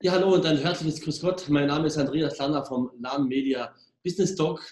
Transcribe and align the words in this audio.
Ja, 0.00 0.12
hallo 0.12 0.32
und 0.32 0.46
ein 0.46 0.58
herzliches 0.58 1.00
Grüß 1.00 1.20
Gott. 1.22 1.48
Mein 1.48 1.66
Name 1.66 1.88
ist 1.88 1.98
Andreas 1.98 2.38
Lanner 2.38 2.64
vom 2.64 2.88
LAN 3.00 3.26
Media 3.26 3.74
Business 4.04 4.36
Talk. 4.36 4.64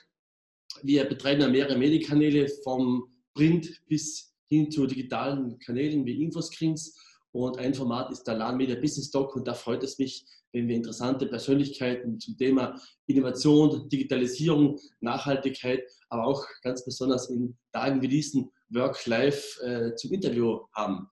Wir 0.83 1.04
betreiben 1.04 1.41
ja 1.41 1.49
mehrere 1.49 1.76
Medienkanäle 1.76 2.46
vom 2.62 3.13
Print 3.34 3.83
bis 3.89 4.33
hin 4.47 4.70
zu 4.70 4.86
digitalen 4.86 5.58
Kanälen 5.58 6.07
wie 6.07 6.23
Infoscreens. 6.23 6.97
Und 7.33 7.58
ein 7.58 7.75
Format 7.75 8.12
ist 8.12 8.23
der 8.23 8.36
LAN 8.36 8.57
Media 8.57 8.77
Business 8.77 9.11
Talk 9.11 9.34
und 9.34 9.48
da 9.48 9.54
freut 9.54 9.82
es 9.82 9.98
mich, 9.98 10.25
wenn 10.52 10.68
wir 10.68 10.76
interessante 10.76 11.27
Persönlichkeiten 11.27 12.20
zum 12.20 12.36
Thema 12.36 12.80
Innovation, 13.08 13.88
Digitalisierung, 13.88 14.79
Nachhaltigkeit, 15.00 15.82
aber 16.08 16.24
auch 16.24 16.46
ganz 16.62 16.84
besonders 16.84 17.30
in 17.30 17.58
Tagen 17.72 18.00
wie 18.00 18.06
diesen 18.06 18.52
Work-Life 18.68 19.61
äh, 19.64 19.96
zum 19.96 20.12
Interview 20.12 20.61
haben. 20.72 21.08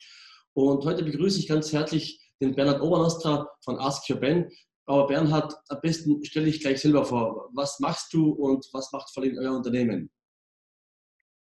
Und 0.52 0.84
heute 0.84 1.02
begrüße 1.02 1.40
ich 1.40 1.48
ganz 1.48 1.72
herzlich 1.72 2.23
den 2.40 2.54
Bernhard 2.54 2.80
Obernostra 2.80 3.48
von 3.64 3.78
Ask 3.78 4.08
Your 4.10 4.18
Ben. 4.18 4.50
Aber 4.86 5.06
Bernhard, 5.06 5.54
am 5.68 5.80
besten 5.80 6.22
stelle 6.24 6.48
ich 6.48 6.60
gleich 6.60 6.80
selber 6.80 7.04
vor. 7.04 7.48
Was 7.54 7.80
machst 7.80 8.12
du 8.12 8.30
und 8.32 8.66
was 8.72 8.92
macht 8.92 9.12
vor 9.12 9.22
allem 9.22 9.38
euer 9.38 9.56
Unternehmen? 9.56 10.10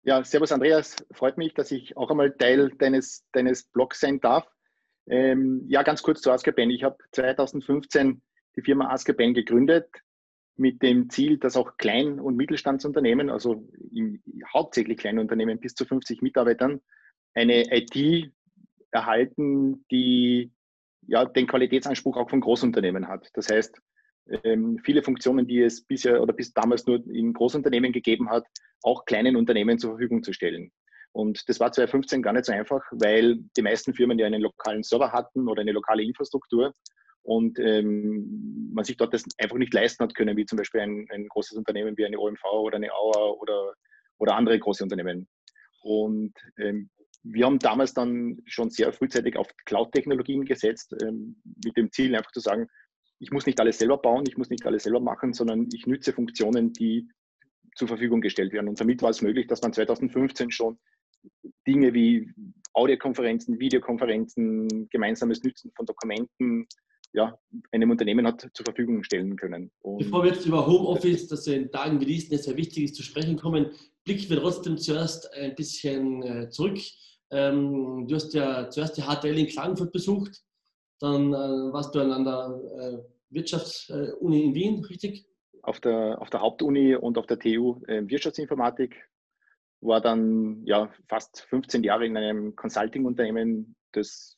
Ja, 0.03 0.23
servus 0.23 0.51
Andreas. 0.51 0.95
Freut 1.13 1.37
mich, 1.37 1.53
dass 1.53 1.71
ich 1.71 1.95
auch 1.95 2.11
einmal 2.11 2.35
Teil 2.35 2.69
deines, 2.77 3.25
deines 3.31 3.63
Blogs 3.63 3.99
sein 4.01 4.19
darf. 4.19 4.45
Ähm, 5.07 5.65
ja, 5.67 5.81
ganz 5.83 6.03
kurz 6.03 6.21
zu 6.21 6.31
Ask 6.31 6.45
Your 6.45 6.53
Ben. 6.53 6.69
Ich 6.69 6.83
habe 6.83 6.97
2015 7.13 8.21
die 8.55 8.61
Firma 8.61 8.89
Ask 8.89 9.07
Your 9.07 9.15
Ben 9.15 9.33
gegründet 9.33 9.87
mit 10.55 10.81
dem 10.81 11.09
Ziel, 11.09 11.37
dass 11.37 11.57
auch 11.57 11.77
Klein- 11.77 12.19
und 12.19 12.35
Mittelstandsunternehmen, 12.35 13.29
also 13.29 13.67
im, 13.91 14.21
hauptsächlich 14.53 14.97
kleine 14.97 15.21
Unternehmen 15.21 15.59
bis 15.59 15.73
zu 15.73 15.85
50 15.85 16.21
Mitarbeitern, 16.21 16.81
eine 17.33 17.65
IT 17.75 18.31
erhalten, 18.91 19.85
die 19.89 20.51
ja, 21.07 21.25
den 21.25 21.47
Qualitätsanspruch 21.47 22.17
auch 22.17 22.29
von 22.29 22.41
Großunternehmen 22.41 23.07
hat. 23.07 23.29
Das 23.33 23.49
heißt, 23.49 23.79
ähm, 24.43 24.79
viele 24.83 25.03
Funktionen, 25.03 25.47
die 25.47 25.61
es 25.61 25.83
bisher 25.83 26.21
oder 26.21 26.33
bis 26.33 26.53
damals 26.53 26.85
nur 26.85 27.05
in 27.07 27.33
Großunternehmen 27.33 27.91
gegeben 27.91 28.29
hat, 28.29 28.45
auch 28.81 29.05
kleinen 29.05 29.35
Unternehmen 29.35 29.77
zur 29.77 29.91
Verfügung 29.91 30.23
zu 30.23 30.33
stellen. 30.33 30.71
Und 31.11 31.47
das 31.47 31.59
war 31.59 31.71
2015 31.71 32.23
gar 32.23 32.33
nicht 32.33 32.45
so 32.45 32.53
einfach, 32.53 32.81
weil 32.91 33.37
die 33.55 33.61
meisten 33.61 33.93
Firmen 33.93 34.17
ja 34.17 34.25
einen 34.25 34.41
lokalen 34.41 34.83
Server 34.83 35.11
hatten 35.11 35.47
oder 35.47 35.61
eine 35.61 35.71
lokale 35.71 36.03
Infrastruktur 36.03 36.73
und 37.21 37.59
ähm, 37.59 38.71
man 38.73 38.83
sich 38.83 38.97
dort 38.97 39.13
das 39.13 39.23
einfach 39.37 39.57
nicht 39.57 39.73
leisten 39.73 40.03
hat 40.03 40.15
können, 40.15 40.35
wie 40.35 40.45
zum 40.45 40.57
Beispiel 40.57 40.81
ein, 40.81 41.07
ein 41.11 41.27
großes 41.27 41.57
Unternehmen 41.57 41.97
wie 41.97 42.05
eine 42.05 42.19
OMV 42.19 42.43
oder 42.45 42.77
eine 42.77 42.91
Auer 42.93 43.39
oder, 43.39 43.73
oder 44.17 44.35
andere 44.35 44.57
große 44.59 44.83
Unternehmen. 44.83 45.27
Und 45.83 46.33
ähm, 46.57 46.89
wir 47.23 47.45
haben 47.45 47.59
damals 47.59 47.93
dann 47.93 48.37
schon 48.45 48.69
sehr 48.69 48.91
frühzeitig 48.91 49.37
auf 49.37 49.47
Cloud-Technologien 49.65 50.45
gesetzt, 50.45 50.93
ähm, 51.01 51.41
mit 51.63 51.77
dem 51.77 51.91
Ziel 51.91 52.15
einfach 52.15 52.31
zu 52.31 52.41
sagen, 52.41 52.67
ich 53.19 53.31
muss 53.31 53.45
nicht 53.45 53.59
alles 53.59 53.79
selber 53.79 53.97
bauen, 53.97 54.25
ich 54.27 54.37
muss 54.37 54.49
nicht 54.49 54.65
alles 54.65 54.83
selber 54.83 54.99
machen, 54.99 55.33
sondern 55.33 55.69
ich 55.73 55.87
nütze 55.87 56.11
Funktionen, 56.11 56.73
die 56.73 57.09
zur 57.75 57.87
Verfügung 57.87 58.21
gestellt 58.21 58.51
werden. 58.51 58.67
Und 58.67 58.79
damit 58.79 59.01
war 59.01 59.09
es 59.09 59.21
möglich, 59.21 59.47
dass 59.47 59.61
man 59.61 59.73
2015 59.73 60.51
schon 60.51 60.77
Dinge 61.65 61.93
wie 61.93 62.29
Audiokonferenzen, 62.73 63.59
Videokonferenzen, 63.59 64.89
gemeinsames 64.89 65.43
Nützen 65.43 65.71
von 65.75 65.85
Dokumenten, 65.85 66.67
ja, 67.13 67.37
einem 67.71 67.91
Unternehmen 67.91 68.25
hat 68.25 68.49
zur 68.53 68.65
Verfügung 68.65 69.03
stellen 69.03 69.35
können. 69.35 69.71
Und 69.81 69.99
Bevor 69.99 70.23
wir 70.23 70.31
jetzt 70.31 70.45
über 70.45 70.65
Homeoffice, 70.65 71.27
das 71.27 71.45
in 71.45 71.71
Tagen 71.71 72.01
wie 72.01 72.05
diesen 72.05 72.37
sehr 72.37 72.57
wichtig 72.57 72.85
ist, 72.85 72.95
zu 72.95 73.03
sprechen 73.03 73.37
kommen, 73.37 73.69
blicken 74.03 74.29
wir 74.29 74.37
trotzdem 74.37 74.77
zuerst 74.77 75.31
ein 75.33 75.53
bisschen 75.55 76.23
äh, 76.23 76.49
zurück. 76.49 76.79
Ähm, 77.33 78.07
du 78.07 78.15
hast 78.15 78.33
ja 78.33 78.69
zuerst 78.69 78.97
die 78.97 79.01
HTL 79.01 79.37
in 79.37 79.47
Klagenfurt 79.47 79.91
besucht, 79.91 80.41
dann 80.99 81.33
äh, 81.33 81.73
warst 81.73 81.93
du 81.95 81.99
an 81.99 82.23
der 82.23 82.61
äh, 82.79 82.97
Wirtschaftsuni 83.29 84.43
in 84.43 84.55
Wien, 84.55 84.85
richtig? 84.85 85.25
Auf 85.61 85.79
der, 85.79 86.21
auf 86.21 86.29
der 86.29 86.41
Hauptuni 86.41 86.95
und 86.95 87.17
auf 87.17 87.25
der 87.25 87.39
TU 87.39 87.81
äh, 87.87 88.07
Wirtschaftsinformatik. 88.07 88.95
War 89.81 89.99
dann 89.99 90.65
ja, 90.65 90.93
fast 91.09 91.41
15 91.49 91.83
Jahre 91.83 92.05
in 92.05 92.15
einem 92.15 92.55
Consulting-Unternehmen, 92.55 93.75
das 93.91 94.37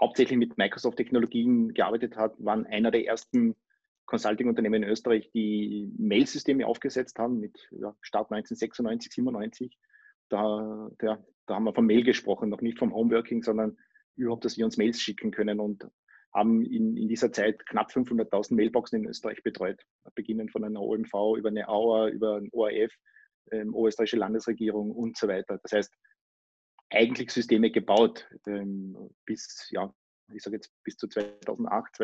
hauptsächlich 0.00 0.38
mit 0.38 0.58
Microsoft-Technologien 0.58 1.72
gearbeitet 1.72 2.16
hat, 2.16 2.34
waren 2.38 2.66
einer 2.66 2.90
der 2.90 3.06
ersten 3.06 3.54
Consulting-Unternehmen 4.06 4.82
in 4.82 4.88
Österreich, 4.88 5.30
die 5.32 5.90
Mail-Systeme 5.96 6.66
aufgesetzt 6.66 7.18
haben, 7.18 7.38
mit 7.38 7.56
ja, 7.70 7.94
Start 8.00 8.32
1996, 8.32 9.12
97. 9.12 9.78
Da, 10.30 10.90
der, 11.00 11.24
da 11.46 11.54
haben 11.54 11.64
wir 11.64 11.74
vom 11.74 11.86
Mail 11.86 12.04
gesprochen, 12.04 12.48
noch 12.48 12.62
nicht 12.62 12.78
vom 12.78 12.94
Homeworking, 12.94 13.42
sondern 13.42 13.76
überhaupt, 14.16 14.44
dass 14.44 14.56
wir 14.56 14.64
uns 14.64 14.76
Mails 14.76 15.00
schicken 15.00 15.30
können 15.30 15.60
und 15.60 15.86
haben 16.32 16.64
in, 16.64 16.96
in 16.96 17.08
dieser 17.08 17.32
Zeit 17.32 17.66
knapp 17.66 17.90
500.000 17.90 18.54
Mailboxen 18.54 19.00
in 19.00 19.08
Österreich 19.08 19.42
betreut, 19.42 19.84
beginnen 20.14 20.48
von 20.48 20.64
einer 20.64 20.80
OMV 20.80 21.36
über 21.36 21.48
eine 21.48 21.68
AUA, 21.68 22.08
über 22.08 22.36
ein 22.36 22.48
ORF, 22.52 22.92
ähm, 23.50 23.74
österreichische 23.74 24.16
Landesregierung 24.16 24.92
und 24.92 25.16
so 25.16 25.28
weiter. 25.28 25.58
Das 25.62 25.72
heißt, 25.72 25.92
eigentlich 26.90 27.30
Systeme 27.30 27.70
gebaut 27.70 28.28
ähm, 28.46 28.96
bis, 29.24 29.68
ja, 29.70 29.92
ich 30.32 30.42
sage 30.42 30.56
jetzt 30.56 30.72
bis 30.84 30.96
zu 30.96 31.08
2008, 31.08 31.96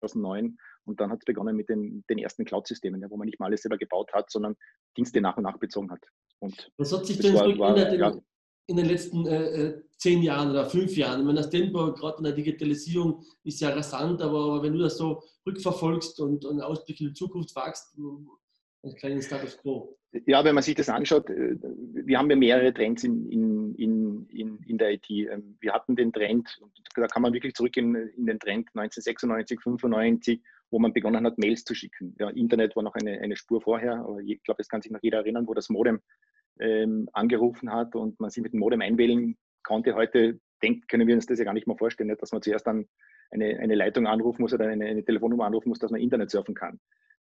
2009 0.00 0.56
und 0.84 1.00
dann 1.00 1.10
hat 1.10 1.18
es 1.18 1.24
begonnen 1.24 1.56
mit 1.56 1.68
den, 1.68 2.04
den 2.08 2.18
ersten 2.18 2.44
Cloud-Systemen, 2.44 3.00
ja, 3.00 3.10
wo 3.10 3.16
man 3.16 3.26
nicht 3.26 3.40
mal 3.40 3.46
alles 3.46 3.62
selber 3.62 3.78
gebaut 3.78 4.12
hat, 4.12 4.30
sondern 4.30 4.56
Dienste 4.96 5.20
nach 5.20 5.36
und 5.36 5.44
nach 5.44 5.58
bezogen 5.58 5.90
hat. 5.90 6.06
Und 6.44 6.70
Was 6.76 6.92
hat 6.92 7.06
sich 7.06 7.18
denn 7.18 7.34
war, 7.34 7.58
war, 7.58 7.76
in, 7.76 7.98
ja, 7.98 8.14
in, 8.66 8.76
den 8.76 8.86
letzten 8.86 9.26
äh, 9.26 9.44
äh, 9.44 9.82
zehn 9.96 10.22
Jahren 10.22 10.50
oder 10.50 10.66
fünf 10.66 10.96
Jahren? 10.96 11.20
Ich 11.20 11.26
meine, 11.26 11.38
das 11.38 11.50
Tempo 11.50 11.92
gerade 11.94 12.18
in 12.18 12.24
der 12.24 12.32
Digitalisierung 12.34 13.24
ist 13.44 13.60
ja 13.60 13.70
rasant, 13.70 14.20
aber, 14.20 14.44
aber, 14.44 14.62
wenn 14.62 14.74
du 14.74 14.80
das 14.80 14.98
so 14.98 15.22
rückverfolgst 15.46 16.20
und, 16.20 16.44
und 16.44 16.60
Ausblick 16.60 17.00
in 17.00 17.08
die 17.08 17.14
Zukunft 17.14 17.56
wagst, 17.56 17.96
einen 17.96 18.96
kleinen 18.96 19.22
Status 19.22 19.56
Quo. 19.58 19.96
Ja, 20.26 20.44
wenn 20.44 20.54
man 20.54 20.62
sich 20.62 20.76
das 20.76 20.88
anschaut, 20.88 21.28
äh, 21.30 21.56
wir 21.60 22.18
haben 22.18 22.30
ja 22.30 22.36
mehrere 22.36 22.72
Trends 22.72 23.02
in, 23.02 23.28
in, 23.30 23.74
in, 24.28 24.58
in, 24.66 24.78
der 24.78 24.92
IT. 24.92 25.10
Ähm, 25.10 25.56
wir 25.60 25.72
hatten 25.72 25.96
den 25.96 26.12
Trend, 26.12 26.60
da 26.94 27.06
kann 27.06 27.22
man 27.22 27.32
wirklich 27.32 27.54
zurückgehen 27.54 27.96
in 28.16 28.26
den 28.26 28.38
Trend 28.38 28.68
1996, 28.74 29.60
95, 29.60 30.40
wo 30.70 30.78
man 30.78 30.92
begonnen 30.92 31.26
hat, 31.26 31.38
Mails 31.38 31.64
zu 31.64 31.74
schicken. 31.74 32.14
Ja, 32.18 32.28
Internet 32.30 32.76
war 32.76 32.82
noch 32.82 32.94
eine, 32.94 33.20
eine 33.20 33.36
Spur 33.36 33.60
vorher, 33.60 33.96
aber 33.96 34.20
ich 34.20 34.42
glaube, 34.42 34.58
das 34.58 34.68
kann 34.68 34.82
sich 34.82 34.92
noch 34.92 35.02
jeder 35.02 35.18
erinnern, 35.18 35.46
wo 35.48 35.54
das 35.54 35.68
Modem 35.68 36.00
ähm, 36.60 37.08
angerufen 37.12 37.72
hat 37.72 37.94
und 37.94 38.18
man 38.20 38.30
sich 38.30 38.42
mit 38.42 38.52
dem 38.52 38.60
Modem 38.60 38.80
einwählen 38.80 39.36
konnte. 39.62 39.94
Heute 39.94 40.40
denkt, 40.62 40.88
können 40.88 41.06
wir 41.06 41.14
uns 41.14 41.26
das 41.26 41.38
ja 41.38 41.44
gar 41.44 41.54
nicht 41.54 41.66
mehr 41.66 41.76
vorstellen, 41.76 42.08
nicht, 42.08 42.22
dass 42.22 42.32
man 42.32 42.42
zuerst 42.42 42.66
dann 42.66 42.86
eine, 43.30 43.58
eine 43.58 43.74
Leitung 43.74 44.06
anrufen 44.06 44.42
muss 44.42 44.54
oder 44.54 44.68
eine, 44.68 44.86
eine 44.86 45.04
Telefonnummer 45.04 45.44
anrufen 45.44 45.68
muss, 45.68 45.78
dass 45.78 45.90
man 45.90 46.00
Internet 46.00 46.30
surfen 46.30 46.54
kann. 46.54 46.80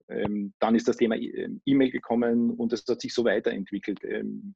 Ähm, 0.08 0.54
dann 0.58 0.74
ist 0.74 0.88
das 0.88 0.96
Thema 0.96 1.16
ähm, 1.16 1.60
E-Mail 1.66 1.90
gekommen 1.90 2.50
und 2.50 2.72
es 2.72 2.84
hat 2.88 3.00
sich 3.00 3.12
so 3.12 3.24
weiterentwickelt. 3.24 4.02
Ähm, 4.04 4.54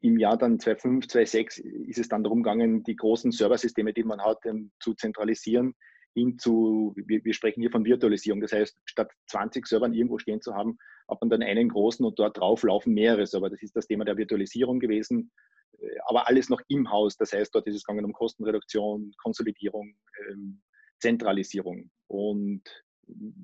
Im 0.00 0.18
Jahr 0.18 0.36
dann 0.36 0.58
2005, 0.58 1.06
2006 1.08 1.58
ist 1.58 1.98
es 1.98 2.08
dann 2.08 2.24
darum 2.24 2.42
gegangen, 2.42 2.82
die 2.82 2.96
großen 2.96 3.30
Serversysteme, 3.30 3.92
die 3.92 4.02
man 4.02 4.20
hat, 4.20 4.44
ähm, 4.46 4.72
zu 4.80 4.94
zentralisieren 4.94 5.74
hin 6.14 6.38
zu, 6.38 6.94
wir, 6.96 7.24
wir, 7.24 7.34
sprechen 7.34 7.60
hier 7.60 7.70
von 7.70 7.84
Virtualisierung. 7.84 8.40
Das 8.40 8.52
heißt, 8.52 8.76
statt 8.84 9.10
20 9.28 9.66
Servern 9.66 9.94
irgendwo 9.94 10.18
stehen 10.18 10.40
zu 10.40 10.54
haben, 10.54 10.78
hat 11.08 11.20
man 11.20 11.30
dann 11.30 11.42
einen 11.42 11.68
großen 11.68 12.04
und 12.04 12.18
dort 12.18 12.38
drauf 12.38 12.62
laufen 12.62 12.94
mehrere 12.94 13.26
Server. 13.26 13.50
Das 13.50 13.62
ist 13.62 13.76
das 13.76 13.86
Thema 13.86 14.04
der 14.04 14.16
Virtualisierung 14.16 14.80
gewesen, 14.80 15.30
äh, 15.78 15.98
aber 16.06 16.28
alles 16.28 16.48
noch 16.48 16.60
im 16.68 16.90
Haus. 16.90 17.16
Das 17.16 17.32
heißt, 17.32 17.54
dort 17.54 17.66
ist 17.66 17.76
es 17.76 17.84
gegangen 17.84 18.04
um 18.04 18.12
Kostenreduktion, 18.12 19.12
Konsolidierung, 19.22 19.94
ähm, 20.28 20.60
Zentralisierung. 20.98 21.90
Und 22.08 22.62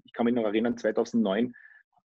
ich 0.05 0.13
kann 0.13 0.27
mich 0.27 0.35
noch 0.35 0.45
erinnern, 0.45 0.77
2009 0.77 1.53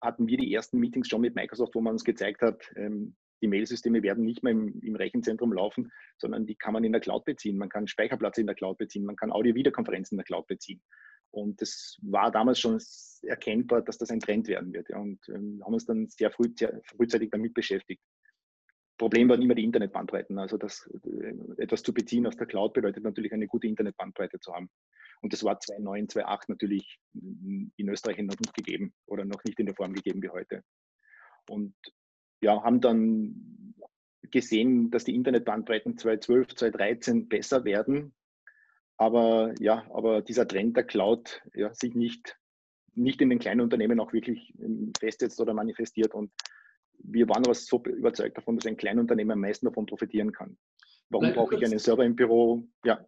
hatten 0.00 0.26
wir 0.26 0.36
die 0.36 0.52
ersten 0.52 0.78
Meetings 0.78 1.08
schon 1.08 1.20
mit 1.20 1.34
Microsoft, 1.34 1.74
wo 1.74 1.80
man 1.80 1.94
uns 1.94 2.04
gezeigt 2.04 2.42
hat, 2.42 2.70
ähm, 2.76 3.16
die 3.42 3.48
Mailsysteme 3.48 4.02
werden 4.02 4.24
nicht 4.24 4.42
mehr 4.42 4.52
im, 4.52 4.80
im, 4.80 4.96
Rechenzentrum 4.96 5.52
laufen, 5.52 5.92
sondern 6.18 6.46
die 6.46 6.54
kann 6.54 6.72
man 6.72 6.84
in 6.84 6.92
der 6.92 7.00
Cloud 7.00 7.24
beziehen. 7.24 7.58
Man 7.58 7.68
kann 7.68 7.86
Speicherplatz 7.86 8.38
in 8.38 8.46
der 8.46 8.54
Cloud 8.54 8.78
beziehen, 8.78 9.04
man 9.04 9.16
kann 9.16 9.32
Audio-Videokonferenzen 9.32 10.16
in 10.16 10.18
der 10.18 10.24
Cloud 10.24 10.46
beziehen. 10.46 10.80
Und 11.30 11.60
das 11.60 11.98
war 12.02 12.30
damals 12.30 12.60
schon 12.60 12.80
erkennbar, 13.22 13.82
dass 13.82 13.98
das 13.98 14.10
ein 14.10 14.20
Trend 14.20 14.48
werden 14.48 14.72
wird. 14.72 14.90
Und 14.90 15.20
ähm, 15.28 15.60
haben 15.64 15.74
uns 15.74 15.84
dann 15.84 16.08
sehr, 16.08 16.30
früh, 16.30 16.52
sehr 16.56 16.80
frühzeitig 16.84 17.30
damit 17.30 17.52
beschäftigt. 17.52 18.02
Problem 18.98 19.28
waren 19.28 19.42
immer 19.42 19.54
die 19.54 19.64
Internetbandbreiten. 19.64 20.38
Also 20.38 20.56
das, 20.56 20.88
äh, 21.04 21.62
etwas 21.62 21.82
zu 21.82 21.92
beziehen 21.92 22.26
aus 22.26 22.36
der 22.36 22.46
Cloud 22.46 22.72
bedeutet 22.72 23.04
natürlich 23.04 23.32
eine 23.32 23.46
gute 23.46 23.66
Internetbandbreite 23.66 24.40
zu 24.40 24.54
haben. 24.54 24.70
Und 25.20 25.32
das 25.32 25.44
war 25.44 25.60
2009, 25.60 26.08
2008 26.08 26.48
natürlich 26.48 26.98
in 27.14 27.88
Österreich 27.88 28.18
noch 28.18 28.38
nicht 28.38 28.54
gegeben 28.54 28.94
oder 29.06 29.24
noch 29.24 29.42
nicht 29.44 29.58
in 29.58 29.66
der 29.66 29.74
Form 29.74 29.92
gegeben 29.92 30.22
wie 30.22 30.30
heute. 30.30 30.62
Und 31.48 31.74
ja, 32.46 32.62
haben 32.62 32.80
dann 32.80 33.74
gesehen, 34.30 34.92
dass 34.92 35.02
die 35.02 35.16
Internetbandbreiten 35.16 35.98
2012, 35.98 36.54
2013 36.54 37.28
besser 37.28 37.64
werden. 37.64 38.14
Aber 38.96 39.52
ja, 39.58 39.84
aber 39.92 40.22
dieser 40.22 40.46
Trend 40.46 40.76
der 40.76 40.84
Cloud 40.84 41.42
ja, 41.54 41.74
sich 41.74 41.96
nicht, 41.96 42.38
nicht 42.94 43.20
in 43.20 43.30
den 43.30 43.40
kleinen 43.40 43.62
Unternehmen 43.62 43.98
auch 43.98 44.12
wirklich 44.12 44.54
ähm, 44.60 44.92
festsetzt 44.98 45.40
oder 45.40 45.54
manifestiert. 45.54 46.14
Und 46.14 46.30
wir 47.00 47.28
waren 47.28 47.44
aber 47.44 47.54
so 47.54 47.82
überzeugt 47.82 48.36
davon, 48.36 48.56
dass 48.56 48.66
ein 48.66 48.76
Kleinunternehmer 48.76 49.32
am 49.32 49.40
meisten 49.40 49.66
davon 49.66 49.86
profitieren 49.86 50.30
kann. 50.30 50.56
Warum 51.10 51.32
brauche 51.32 51.56
ich 51.56 51.64
einen 51.64 51.80
Server 51.80 52.04
im 52.04 52.14
Büro? 52.14 52.62
Ja. 52.84 53.04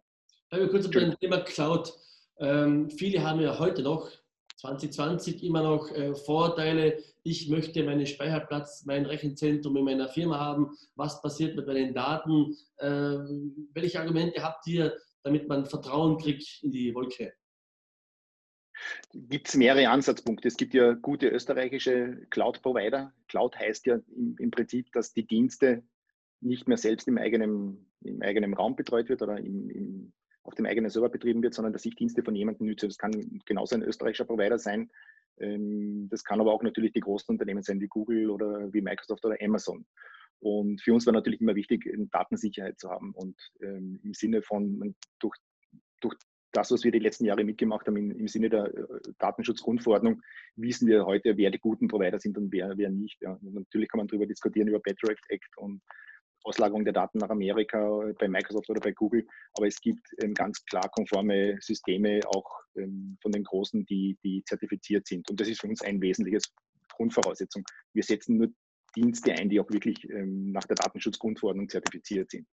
kurz 0.49 0.85
über 0.87 0.99
das 0.99 1.17
Thema 1.17 1.39
Cloud. 1.45 1.93
Ähm, 2.39 2.89
viele 2.89 3.23
haben 3.23 3.39
ja 3.39 3.57
heute 3.57 3.83
noch 3.83 4.11
2020 4.59 5.43
immer 5.43 5.63
noch 5.63 5.89
äh, 5.91 6.13
Vorteile. 6.13 7.01
Ich 7.23 7.47
möchte 7.47 7.81
meinen 7.83 8.05
Speicherplatz, 8.05 8.85
mein 8.85 9.05
Rechenzentrum 9.05 9.77
in 9.77 9.85
meiner 9.85 10.09
Firma 10.09 10.37
haben. 10.37 10.77
Was 10.95 11.21
passiert 11.21 11.55
mit 11.55 11.65
meinen 11.65 11.93
Daten? 11.93 12.57
Äh, 12.77 13.19
welche 13.73 14.01
Argumente 14.01 14.43
habt 14.43 14.67
ihr, 14.67 14.97
damit 15.23 15.47
man 15.47 15.65
Vertrauen 15.65 16.17
kriegt 16.17 16.61
in 16.61 16.71
die 16.71 16.93
Wolke? 16.93 17.33
Gibt 19.13 19.47
es 19.47 19.55
mehrere 19.55 19.89
Ansatzpunkte. 19.89 20.47
Es 20.49 20.57
gibt 20.57 20.73
ja 20.73 20.93
gute 20.93 21.29
österreichische 21.29 22.25
Cloud-Provider. 22.29 23.13
Cloud 23.29 23.57
heißt 23.57 23.85
ja 23.85 23.99
im, 24.15 24.35
im, 24.39 24.51
Prinzip, 24.51 24.91
dass 24.91 25.13
die 25.13 25.25
Dienste 25.25 25.83
nicht 26.41 26.67
mehr 26.67 26.77
selbst 26.77 27.07
im 27.07 27.17
eigenen, 27.17 27.89
im 28.01 28.21
eigenen 28.21 28.53
Raum 28.53 28.75
betreut 28.75 29.07
wird 29.07 29.21
oder 29.21 29.37
im, 29.37 29.69
im 29.69 30.13
auf 30.49 30.55
dem 30.55 30.65
eigenen 30.65 30.89
Server 30.89 31.09
betrieben 31.09 31.43
wird, 31.43 31.53
sondern 31.53 31.73
dass 31.73 31.85
ich 31.85 31.95
Dienste 31.95 32.23
von 32.23 32.35
jemandem 32.35 32.65
nütze. 32.65 32.87
Das 32.87 32.97
kann 32.97 33.39
genauso 33.45 33.75
ein 33.75 33.83
österreichischer 33.83 34.25
Provider 34.25 34.57
sein. 34.57 34.89
Ähm, 35.37 36.07
das 36.09 36.23
kann 36.23 36.41
aber 36.41 36.53
auch 36.53 36.63
natürlich 36.63 36.91
die 36.91 37.01
großen 37.01 37.31
Unternehmen 37.31 37.61
sein, 37.61 37.79
wie 37.79 37.87
Google 37.87 38.31
oder 38.31 38.73
wie 38.73 38.81
Microsoft 38.81 39.23
oder 39.25 39.37
Amazon. 39.39 39.85
Und 40.39 40.81
für 40.81 40.93
uns 40.93 41.05
war 41.05 41.13
natürlich 41.13 41.39
immer 41.39 41.53
wichtig, 41.53 41.87
Datensicherheit 42.11 42.79
zu 42.79 42.89
haben 42.89 43.13
und 43.13 43.37
ähm, 43.61 43.99
im 44.03 44.13
Sinne 44.15 44.41
von 44.41 44.95
durch, 45.19 45.37
durch 46.01 46.15
das, 46.51 46.71
was 46.71 46.83
wir 46.83 46.91
die 46.91 46.99
letzten 46.99 47.25
Jahre 47.25 47.43
mitgemacht 47.43 47.85
haben, 47.85 47.97
im, 47.97 48.27
Sinne 48.27 48.49
der 48.49 48.73
äh, 48.73 48.83
Datenschutzgrundverordnung, 49.19 50.21
wissen 50.55 50.87
wir 50.87 51.05
heute, 51.05 51.37
wer 51.37 51.51
die 51.51 51.59
guten 51.59 51.87
Provider 51.87 52.19
sind 52.19 52.37
und 52.37 52.51
wer, 52.51 52.75
wer 52.75 52.89
nicht. 52.89 53.21
Ja. 53.21 53.37
natürlich 53.41 53.89
kann 53.89 53.99
man 53.99 54.07
darüber 54.07 54.25
diskutieren, 54.25 54.67
über 54.67 54.79
Better 54.79 55.09
Act 55.27 55.57
und 55.57 55.81
Auslagerung 56.43 56.83
der 56.83 56.93
Daten 56.93 57.19
nach 57.19 57.29
Amerika 57.29 58.11
bei 58.17 58.27
Microsoft 58.27 58.69
oder 58.69 58.79
bei 58.79 58.91
Google. 58.91 59.25
Aber 59.53 59.67
es 59.67 59.79
gibt 59.81 60.07
ähm, 60.21 60.33
ganz 60.33 60.63
klar 60.65 60.89
konforme 60.89 61.57
Systeme 61.59 62.21
auch 62.27 62.49
ähm, 62.75 63.17
von 63.21 63.31
den 63.31 63.43
Großen, 63.43 63.85
die, 63.85 64.17
die 64.23 64.43
zertifiziert 64.45 65.07
sind. 65.07 65.29
Und 65.29 65.39
das 65.39 65.47
ist 65.47 65.61
für 65.61 65.67
uns 65.67 65.81
ein 65.81 66.01
wesentliches 66.01 66.43
Grundvoraussetzung. 66.93 67.63
Wir 67.93 68.03
setzen 68.03 68.37
nur 68.37 68.47
Dienste 68.95 69.33
ein, 69.33 69.49
die 69.49 69.59
auch 69.59 69.69
wirklich 69.69 70.09
ähm, 70.09 70.51
nach 70.51 70.63
der 70.63 70.75
Datenschutzgrundverordnung 70.75 71.69
zertifiziert 71.69 72.31
sind. 72.31 72.47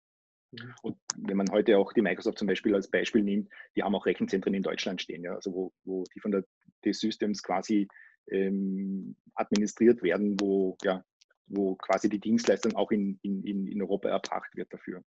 Mhm. 0.53 0.75
Und 0.83 0.97
wenn 1.17 1.37
man 1.37 1.51
heute 1.51 1.79
auch 1.79 1.93
die 1.93 2.03
Microsoft 2.03 2.39
zum 2.39 2.49
Beispiel 2.49 2.75
als 2.75 2.91
Beispiel 2.91 3.23
nimmt, 3.23 3.49
die 3.75 3.83
haben 3.83 3.95
auch 3.95 4.07
Rechenzentren 4.07 4.55
in 4.55 4.63
Deutschland 4.63 5.01
stehen, 5.01 5.23
ja, 5.23 5.35
also 5.35 5.53
wo, 5.53 5.73
wo 5.85 6.05
die 6.15 6.21
von 6.21 6.33
der 6.33 6.45
T-Systems 6.83 7.43
quasi 7.43 7.89
ähm, 8.31 9.17
administriert 9.35 10.03
werden, 10.03 10.37
wo 10.41 10.77
ja, 10.83 11.05
wo 11.47 11.77
quasi 11.77 12.09
die 12.09 12.21
Dienstleistung 12.21 12.75
auch 12.75 12.91
in, 12.91 13.19
in, 13.23 13.45
in 13.45 13.83
Europa 13.83 14.09
erbracht 14.09 14.55
wird 14.57 14.73
dafür. 14.73 15.03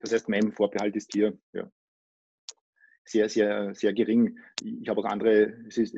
Das 0.00 0.12
heißt, 0.12 0.28
mein 0.28 0.52
Vorbehalt 0.52 0.96
ist 0.96 1.12
hier 1.12 1.38
ja, 1.52 1.70
sehr, 3.04 3.28
sehr, 3.28 3.74
sehr 3.74 3.92
gering. 3.92 4.38
Ich 4.62 4.88
habe 4.88 5.00
auch 5.00 5.04
andere, 5.04 5.54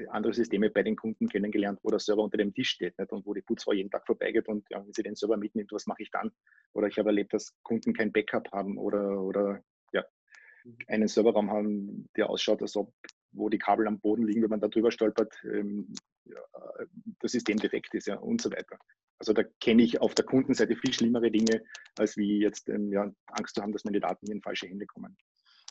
andere 0.08 0.32
Systeme 0.32 0.70
bei 0.70 0.82
den 0.82 0.96
Kunden 0.96 1.28
kennengelernt, 1.28 1.78
wo 1.82 1.90
der 1.90 1.98
Server 1.98 2.22
unter 2.22 2.38
dem 2.38 2.54
Tisch 2.54 2.70
steht 2.70 2.98
nicht? 2.98 3.12
und 3.12 3.26
wo 3.26 3.34
die 3.34 3.42
Putzfrau 3.42 3.72
jeden 3.72 3.90
Tag 3.90 4.06
vorbeigeht 4.06 4.48
und 4.48 4.68
ja, 4.70 4.84
wenn 4.84 4.92
sie 4.92 5.02
den 5.02 5.14
Server 5.14 5.36
mitnimmt, 5.36 5.72
was 5.72 5.86
mache 5.86 6.02
ich 6.02 6.10
dann? 6.10 6.32
Oder 6.72 6.88
ich 6.88 6.98
habe 6.98 7.10
erlebt, 7.10 7.32
dass 7.34 7.54
Kunden 7.62 7.92
kein 7.92 8.12
Backup 8.12 8.50
haben 8.52 8.78
oder, 8.78 9.22
oder 9.22 9.62
ja, 9.92 10.04
einen 10.88 11.08
Serverraum 11.08 11.50
haben, 11.50 12.08
der 12.16 12.30
ausschaut, 12.30 12.62
als 12.62 12.76
ob 12.76 12.92
wo 13.34 13.48
die 13.48 13.58
Kabel 13.58 13.86
am 13.86 13.98
Boden 13.98 14.26
liegen, 14.26 14.42
wenn 14.42 14.50
man 14.50 14.60
da 14.60 14.68
drüber 14.68 14.90
stolpert, 14.90 15.34
ähm, 15.44 15.92
ja, 16.24 16.36
das 17.20 17.32
System 17.32 17.56
defekt 17.56 17.94
ist 17.94 18.06
ja, 18.06 18.16
und 18.16 18.40
so 18.40 18.50
weiter. 18.50 18.78
Also 19.22 19.34
da 19.34 19.44
kenne 19.60 19.84
ich 19.84 20.00
auf 20.00 20.16
der 20.16 20.24
Kundenseite 20.24 20.74
viel 20.74 20.92
schlimmere 20.92 21.30
Dinge, 21.30 21.62
als 21.96 22.16
wie 22.16 22.40
jetzt 22.40 22.68
ähm, 22.68 22.92
ja, 22.92 23.08
Angst 23.28 23.54
zu 23.54 23.62
haben, 23.62 23.72
dass 23.72 23.84
meine 23.84 24.00
Daten 24.00 24.28
in 24.28 24.42
falsche 24.42 24.66
Hände 24.66 24.84
kommen. 24.84 25.16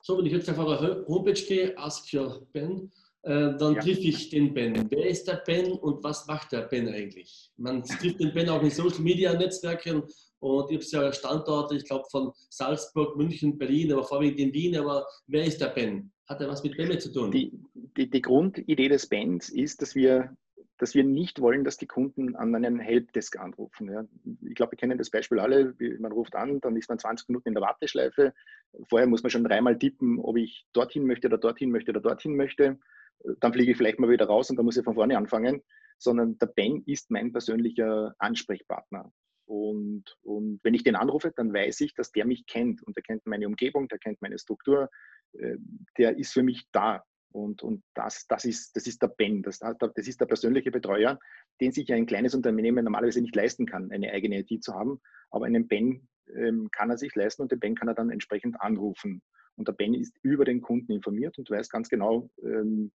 So, 0.03 0.17
wenn 0.17 0.25
ich 0.25 0.31
jetzt 0.31 0.49
auf 0.49 0.57
eure 0.57 1.05
Homepage 1.05 1.33
gehe, 1.33 1.77
Ask 1.77 2.13
Your 2.13 2.47
Ben, 2.53 2.89
äh, 3.23 3.57
dann 3.57 3.75
ja. 3.75 3.81
treffe 3.81 3.99
ich 3.99 4.29
den 4.29 4.53
Ben. 4.53 4.89
Wer 4.89 5.05
ist 5.05 5.27
der 5.27 5.43
Ben 5.45 5.73
und 5.73 6.01
was 6.01 6.25
macht 6.27 6.53
der 6.53 6.61
Ben 6.61 6.87
eigentlich? 6.87 7.51
Man 7.57 7.83
trifft 7.83 8.21
den 8.21 8.33
Ben 8.33 8.47
auch 8.47 8.63
in 8.63 8.71
Social 8.71 9.01
Media 9.01 9.33
Netzwerken 9.33 10.03
und 10.39 10.71
ich 10.71 10.93
habe 10.93 11.07
ja 11.07 11.11
Standorte, 11.11 11.75
ich 11.75 11.83
glaube 11.83 12.05
von 12.09 12.31
Salzburg, 12.49 13.17
München, 13.17 13.57
Berlin, 13.57 13.91
aber 13.91 14.05
vorwiegend 14.05 14.39
in 14.39 14.53
Wien. 14.53 14.77
Aber 14.77 15.05
wer 15.27 15.43
ist 15.43 15.59
der 15.59 15.67
Ben? 15.67 16.09
Hat 16.25 16.39
er 16.39 16.47
was 16.47 16.63
mit 16.63 16.77
Ben 16.77 16.97
zu 16.97 17.11
tun? 17.11 17.31
Die, 17.31 17.51
die, 17.97 18.09
die 18.09 18.21
Grundidee 18.21 18.87
des 18.87 19.07
Bens 19.07 19.49
ist, 19.49 19.81
dass 19.81 19.93
wir 19.93 20.37
dass 20.81 20.95
wir 20.95 21.03
nicht 21.03 21.41
wollen, 21.41 21.63
dass 21.63 21.77
die 21.77 21.85
Kunden 21.85 22.35
an 22.35 22.55
einen 22.55 22.79
Helpdesk 22.79 23.37
anrufen. 23.37 23.87
Ja. 23.87 24.03
Ich 24.41 24.55
glaube, 24.55 24.71
wir 24.71 24.77
kennen 24.77 24.97
das 24.97 25.11
Beispiel 25.11 25.39
alle. 25.39 25.75
Man 25.99 26.11
ruft 26.11 26.35
an, 26.35 26.59
dann 26.59 26.75
ist 26.75 26.89
man 26.89 26.97
20 26.97 27.29
Minuten 27.29 27.49
in 27.49 27.53
der 27.53 27.61
Warteschleife. 27.61 28.33
Vorher 28.89 29.07
muss 29.07 29.21
man 29.21 29.29
schon 29.29 29.43
dreimal 29.43 29.77
tippen, 29.77 30.17
ob 30.17 30.37
ich 30.37 30.65
dorthin 30.73 31.05
möchte 31.05 31.27
oder 31.27 31.37
dorthin 31.37 31.69
möchte 31.69 31.91
oder 31.91 32.01
dorthin 32.01 32.35
möchte. 32.35 32.79
Dann 33.41 33.53
fliege 33.53 33.69
ich 33.69 33.77
vielleicht 33.77 33.99
mal 33.99 34.09
wieder 34.09 34.25
raus 34.25 34.49
und 34.49 34.55
dann 34.55 34.65
muss 34.65 34.75
ich 34.75 34.83
von 34.83 34.95
vorne 34.95 35.15
anfangen. 35.15 35.61
Sondern 35.99 36.39
der 36.39 36.47
Ben 36.47 36.81
ist 36.87 37.11
mein 37.11 37.31
persönlicher 37.31 38.15
Ansprechpartner. 38.17 39.13
Und, 39.45 40.05
und 40.23 40.61
wenn 40.63 40.73
ich 40.73 40.83
den 40.83 40.95
anrufe, 40.95 41.31
dann 41.35 41.53
weiß 41.53 41.81
ich, 41.81 41.93
dass 41.93 42.11
der 42.11 42.25
mich 42.25 42.47
kennt 42.47 42.81
und 42.81 42.95
der 42.95 43.03
kennt 43.03 43.27
meine 43.27 43.45
Umgebung, 43.45 43.87
der 43.87 43.99
kennt 43.99 44.19
meine 44.19 44.39
Struktur, 44.39 44.89
äh, 45.33 45.57
der 45.99 46.17
ist 46.17 46.33
für 46.33 46.41
mich 46.41 46.67
da. 46.71 47.03
Und, 47.31 47.63
und 47.63 47.83
das, 47.93 48.27
das, 48.27 48.45
ist, 48.45 48.75
das 48.75 48.87
ist 48.87 49.01
der 49.01 49.07
Ben, 49.07 49.41
das, 49.41 49.59
das 49.59 50.07
ist 50.07 50.19
der 50.19 50.25
persönliche 50.25 50.71
Betreuer, 50.71 51.19
den 51.59 51.71
sich 51.71 51.91
ein 51.93 52.05
kleines 52.05 52.35
Unternehmen 52.35 52.83
normalerweise 52.83 53.21
nicht 53.21 53.35
leisten 53.35 53.65
kann, 53.65 53.91
eine 53.91 54.11
eigene 54.11 54.39
IT 54.39 54.63
zu 54.63 54.73
haben. 54.73 54.99
Aber 55.29 55.45
einen 55.45 55.67
Ben 55.67 56.07
ähm, 56.35 56.69
kann 56.71 56.89
er 56.89 56.97
sich 56.97 57.15
leisten 57.15 57.41
und 57.41 57.51
den 57.51 57.59
Ben 57.59 57.75
kann 57.75 57.87
er 57.87 57.95
dann 57.95 58.09
entsprechend 58.09 58.59
anrufen. 58.59 59.21
Und 59.55 59.67
der 59.67 59.73
Ben 59.73 59.93
ist 59.93 60.17
über 60.23 60.45
den 60.45 60.61
Kunden 60.61 60.91
informiert 60.91 61.37
und 61.37 61.49
weiß 61.49 61.69
ganz 61.69 61.89
genau, 61.89 62.29
ähm, 62.43 62.91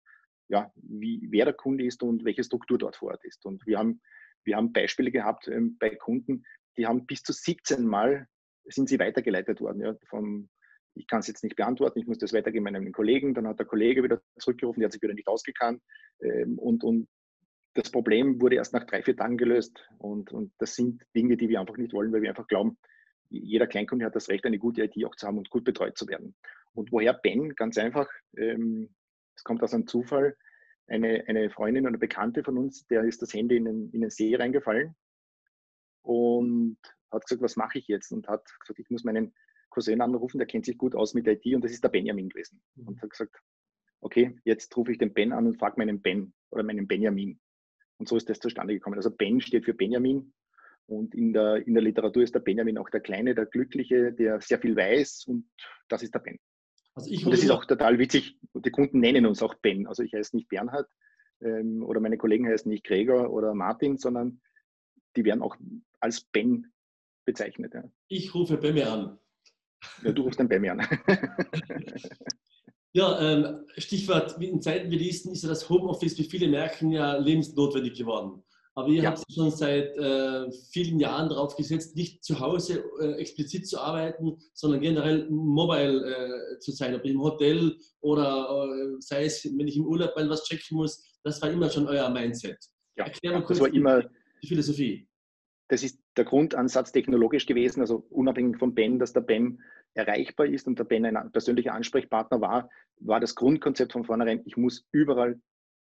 ja, 0.49 0.71
wie, 0.77 1.27
wer 1.31 1.47
der 1.47 1.55
Kunde 1.55 1.85
ist 1.85 2.03
und 2.03 2.25
welche 2.25 2.45
Struktur 2.45 2.79
dort 2.79 2.97
vor 2.97 3.11
Ort 3.11 3.25
ist. 3.25 3.45
Und 3.47 3.67
wir 3.67 3.79
haben, 3.79 4.01
wir 4.45 4.57
haben 4.57 4.73
Beispiele 4.73 5.11
gehabt 5.11 5.49
ähm, 5.49 5.77
bei 5.79 5.91
Kunden, 5.91 6.45
die 6.77 6.87
haben 6.87 7.07
bis 7.07 7.23
zu 7.23 7.33
17 7.33 7.87
Mal 7.87 8.29
sind 8.67 8.89
sie 8.89 8.99
weitergeleitet 8.99 9.61
worden, 9.61 9.81
ja, 9.81 9.95
vom, 10.09 10.49
ich 10.95 11.07
kann 11.07 11.21
es 11.21 11.27
jetzt 11.27 11.43
nicht 11.43 11.57
beantworten, 11.57 11.99
ich 11.99 12.07
muss 12.07 12.19
das 12.19 12.33
weitergeben 12.33 12.65
meinem 12.65 12.93
Kollegen, 12.93 13.35
dann 13.35 13.47
hat 13.47 13.59
der 13.59 13.67
Kollege 13.67 14.03
wieder 14.03 14.21
zurückgerufen, 14.39 14.81
der 14.81 14.87
hat 14.87 14.93
sich 14.93 15.03
wieder 15.03 15.15
nicht 15.15 15.29
ausgekannt 15.29 15.83
ähm, 16.21 16.59
und, 16.59 16.85
und 16.85 17.09
das 17.75 17.91
Problem 17.91 18.41
wurde 18.41 18.57
erst 18.57 18.73
nach 18.73 18.85
drei, 18.85 19.03
vier 19.03 19.17
Tagen 19.17 19.37
gelöst 19.37 19.89
und, 19.99 20.33
und 20.33 20.53
das 20.59 20.77
sind 20.77 21.05
Dinge, 21.15 21.37
die 21.37 21.49
wir 21.49 21.61
einfach 21.61 21.77
nicht 21.77 21.93
wollen, 21.93 22.13
weil 22.13 22.23
wir 22.23 22.31
einfach 22.31 22.47
glauben, 22.47 22.79
jeder 23.31 23.67
Kleinkunde 23.67 24.05
hat 24.05 24.15
das 24.15 24.29
Recht, 24.29 24.45
eine 24.47 24.59
gute 24.59 24.85
IT 24.85 25.05
auch 25.05 25.17
zu 25.17 25.27
haben 25.27 25.39
und 25.39 25.51
gut 25.51 25.65
betreut 25.65 25.99
zu 25.99 26.07
werden. 26.07 26.37
Und 26.73 26.93
woher 26.93 27.15
Ben? 27.15 27.55
Ganz 27.57 27.79
einfach, 27.79 28.09
ähm, 28.37 28.95
es 29.35 29.43
kommt 29.43 29.63
aus 29.63 29.75
einem 29.75 29.89
Zufall, 29.89 30.37
eine, 30.87 31.25
eine 31.27 31.51
Freundin 31.51 31.87
oder 31.87 31.99
Bekannte 31.99 32.45
von 32.45 32.59
uns, 32.59 32.87
der 32.87 33.05
ist 33.05 33.23
das 33.23 33.33
Handy 33.33 33.57
in 33.57 33.65
den, 33.65 33.91
in 33.91 34.03
den 34.03 34.11
See 34.11 34.37
reingefallen 34.37 34.95
und 36.03 36.77
hat 37.11 37.23
gesagt, 37.27 37.43
was 37.43 37.57
mache 37.57 37.79
ich 37.79 37.89
jetzt? 37.89 38.13
Und 38.13 38.29
hat 38.29 38.45
gesagt, 38.61 38.79
ich 38.79 38.91
muss 38.91 39.05
meinen 39.05 39.35
Cousin 39.75 40.01
anrufen, 40.01 40.39
der 40.39 40.47
kennt 40.47 40.65
sich 40.65 40.79
gut 40.79 40.95
aus 40.95 41.15
mit 41.15 41.27
IT 41.27 41.45
und 41.47 41.65
das 41.65 41.73
ist 41.73 41.83
der 41.83 41.89
Benjamin 41.89 42.29
gewesen. 42.29 42.63
Mhm. 42.77 42.89
Und 42.89 43.03
hat 43.03 43.11
gesagt, 43.11 43.37
okay, 44.01 44.39
jetzt 44.45 44.75
rufe 44.77 44.93
ich 44.93 44.99
den 44.99 45.13
Ben 45.13 45.33
an 45.33 45.47
und 45.47 45.59
frage 45.59 45.75
meinen 45.79 46.01
Ben 46.01 46.33
oder 46.51 46.63
meinen 46.63 46.87
Benjamin. 46.87 47.41
Und 47.99 48.09
so 48.09 48.17
ist 48.17 48.29
das 48.29 48.39
zustande 48.39 48.75
gekommen. 48.75 48.97
Also 48.97 49.11
Ben 49.11 49.41
steht 49.41 49.65
für 49.65 49.75
Benjamin 49.75 50.33
und 50.87 51.15
in 51.15 51.33
der, 51.33 51.67
in 51.67 51.75
der 51.75 51.83
Literatur 51.83 52.23
ist 52.23 52.35
der 52.35 52.41
Benjamin 52.41 52.79
auch 52.79 52.89
der 52.91 53.01
Kleine, 53.01 53.35
der 53.35 53.47
Glückliche, 53.47 54.13
der 54.13 54.41
sehr 54.41 54.61
viel 54.61 54.77
weiß 54.77 55.25
und 55.27 55.49
das 55.89 56.03
ist 56.03 56.15
der 56.15 56.21
Ben. 56.21 56.39
Also 56.95 57.11
und 57.11 57.33
das 57.33 57.43
ist 57.43 57.51
auch 57.51 57.65
total 57.65 57.99
witzig. 57.99 58.39
Die 58.55 58.71
Kunden 58.71 59.01
nennen 59.01 59.27
uns 59.27 59.43
auch 59.43 59.55
Ben. 59.55 59.89
Also 59.89 60.05
ich 60.05 60.13
heiße 60.13 60.37
nicht 60.37 60.49
Bernhard 60.49 60.89
ähm, 61.41 61.83
oder 61.83 62.01
meine 62.01 62.19
Kollegen 62.19 62.47
heißen 62.47 62.71
nicht 62.71 62.85
Gregor 62.85 63.31
oder 63.31 63.55
Martin, 63.55 63.99
sondern 63.99 64.41
die 65.17 65.25
werden 65.25 65.43
auch 65.43 65.57
als 65.99 66.21
Ben 66.21 66.73
bezeichnet. 67.25 67.75
Ja. 67.75 67.85
Ich 68.09 68.35
rufe 68.35 68.59
Ben 68.59 68.75
mir 68.75 68.93
an. 68.93 69.19
Ja, 70.03 70.13
du 70.13 70.23
rufst 70.23 70.41
dann 70.41 70.49
bei 70.49 70.59
mir 70.59 70.73
an. 70.73 70.87
ja, 72.93 73.21
ähm, 73.21 73.65
Stichwort, 73.77 74.41
in 74.41 74.61
Zeiten 74.61 74.91
wie 74.91 74.99
diesen 74.99 75.33
ist 75.33 75.43
ja 75.43 75.49
das 75.49 75.69
Homeoffice, 75.69 76.19
wie 76.19 76.25
viele 76.25 76.49
merken, 76.49 76.91
ja 76.91 77.17
lebensnotwendig 77.17 77.97
geworden. 77.99 78.43
Aber 78.77 78.89
ihr 78.89 79.03
ja. 79.03 79.11
habt 79.11 79.23
schon 79.33 79.53
seit 79.53 79.97
äh, 79.97 80.51
vielen 80.73 80.99
Jahren 80.99 81.29
darauf 81.29 81.55
gesetzt, 81.55 81.95
nicht 81.95 82.25
zu 82.25 82.41
Hause 82.41 82.83
äh, 83.01 83.13
explizit 83.13 83.69
zu 83.69 83.79
arbeiten, 83.79 84.37
sondern 84.53 84.81
generell 84.81 85.29
mobile 85.31 86.05
äh, 86.05 86.59
zu 86.59 86.73
sein, 86.73 86.95
ob 86.95 87.05
im 87.05 87.23
Hotel 87.23 87.77
oder 88.01 88.67
äh, 88.67 88.97
sei 88.99 89.27
es, 89.27 89.45
wenn 89.45 89.69
ich 89.69 89.77
im 89.77 89.87
Urlaub 89.87 90.17
mal 90.17 90.29
was 90.29 90.45
checken 90.45 90.77
muss. 90.77 91.05
Das 91.23 91.41
war 91.41 91.51
immer 91.51 91.71
schon 91.71 91.87
euer 91.87 92.11
Mindset. 92.11 92.59
Ja, 92.97 93.05
Erklär 93.05 93.33
mal 93.33 93.45
kurz 93.45 93.61
das 93.61 93.69
war 93.69 93.75
immer 93.75 94.03
die 94.43 94.49
Philosophie 94.49 95.09
das 95.69 95.83
ist 95.83 96.01
der 96.17 96.25
Grundansatz 96.25 96.93
technologisch 96.93 97.47
gewesen, 97.47 97.81
also 97.81 98.07
unabhängig 98.11 98.59
von 98.59 98.75
Ben, 98.75 98.99
dass 98.99 99.13
der 99.13 99.23
Ben 99.23 99.63
erreichbar 99.95 100.47
ist 100.47 100.67
und 100.67 100.79
der 100.79 100.85
Ben 100.85 101.05
ein 101.05 101.33
persönlicher 101.33 101.75
Ansprechpartner 101.75 102.41
war, 102.41 102.69
war 103.01 103.21
das 103.21 103.35
Grundkonzept 103.35 103.93
von 103.93 104.05
vornherein, 104.05 104.43
ich 104.45 104.57
muss 104.57 104.87
überall 104.93 105.41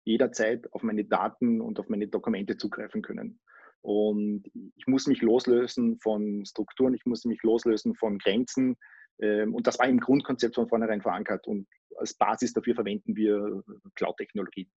jederzeit 0.04 0.72
auf 0.72 0.82
meine 0.82 1.04
Daten 1.04 1.60
und 1.60 1.78
auf 1.78 1.88
meine 1.88 2.08
Dokumente 2.08 2.56
zugreifen 2.56 3.02
können. 3.02 3.38
Und 3.82 4.44
ich 4.76 4.86
muss 4.86 5.06
mich 5.06 5.22
loslösen 5.22 5.98
von 6.00 6.44
Strukturen, 6.44 6.94
ich 6.94 7.06
muss 7.06 7.24
mich 7.24 7.42
loslösen 7.42 7.94
von 7.94 8.18
Grenzen. 8.18 8.76
Ähm, 9.20 9.54
und 9.54 9.66
das 9.66 9.78
war 9.78 9.88
im 9.88 10.00
Grundkonzept 10.00 10.54
von 10.54 10.68
vornherein 10.68 11.00
verankert 11.00 11.46
und 11.46 11.66
als 11.96 12.14
Basis 12.14 12.52
dafür 12.52 12.74
verwenden 12.74 13.16
wir 13.16 13.62
Cloud-Technologien. 13.94 14.70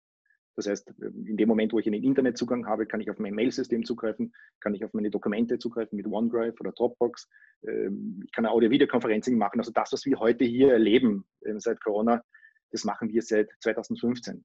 Das 0.55 0.67
heißt, 0.67 0.93
in 0.99 1.37
dem 1.37 1.47
Moment, 1.47 1.73
wo 1.73 1.79
ich 1.79 1.87
einen 1.87 2.03
Internetzugang 2.03 2.67
habe, 2.67 2.85
kann 2.85 3.01
ich 3.01 3.09
auf 3.09 3.17
mein 3.17 3.33
Mail-System 3.33 3.85
zugreifen, 3.85 4.33
kann 4.59 4.75
ich 4.75 4.85
auf 4.85 4.93
meine 4.93 5.09
Dokumente 5.09 5.57
zugreifen 5.57 5.95
mit 5.95 6.05
OneDrive 6.05 6.59
oder 6.59 6.71
Dropbox. 6.71 7.27
Ähm, 7.67 8.21
ich 8.25 8.31
kann 8.31 8.45
Audio-Videokonferenzen 8.45 9.37
machen. 9.37 9.59
Also 9.59 9.71
das, 9.71 9.91
was 9.93 10.05
wir 10.05 10.19
heute 10.19 10.45
hier 10.45 10.71
erleben 10.71 11.25
ähm, 11.45 11.59
seit 11.59 11.81
Corona, 11.81 12.23
das 12.71 12.83
machen 12.83 13.09
wir 13.09 13.21
seit 13.21 13.49
2015. 13.61 14.43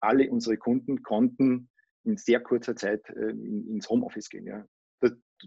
Alle 0.00 0.30
unsere 0.30 0.56
Kunden 0.56 1.02
konnten 1.02 1.68
in 2.04 2.16
sehr 2.16 2.40
kurzer 2.40 2.76
Zeit 2.76 3.02
ähm, 3.16 3.66
ins 3.68 3.88
Homeoffice 3.88 4.28
gehen. 4.28 4.46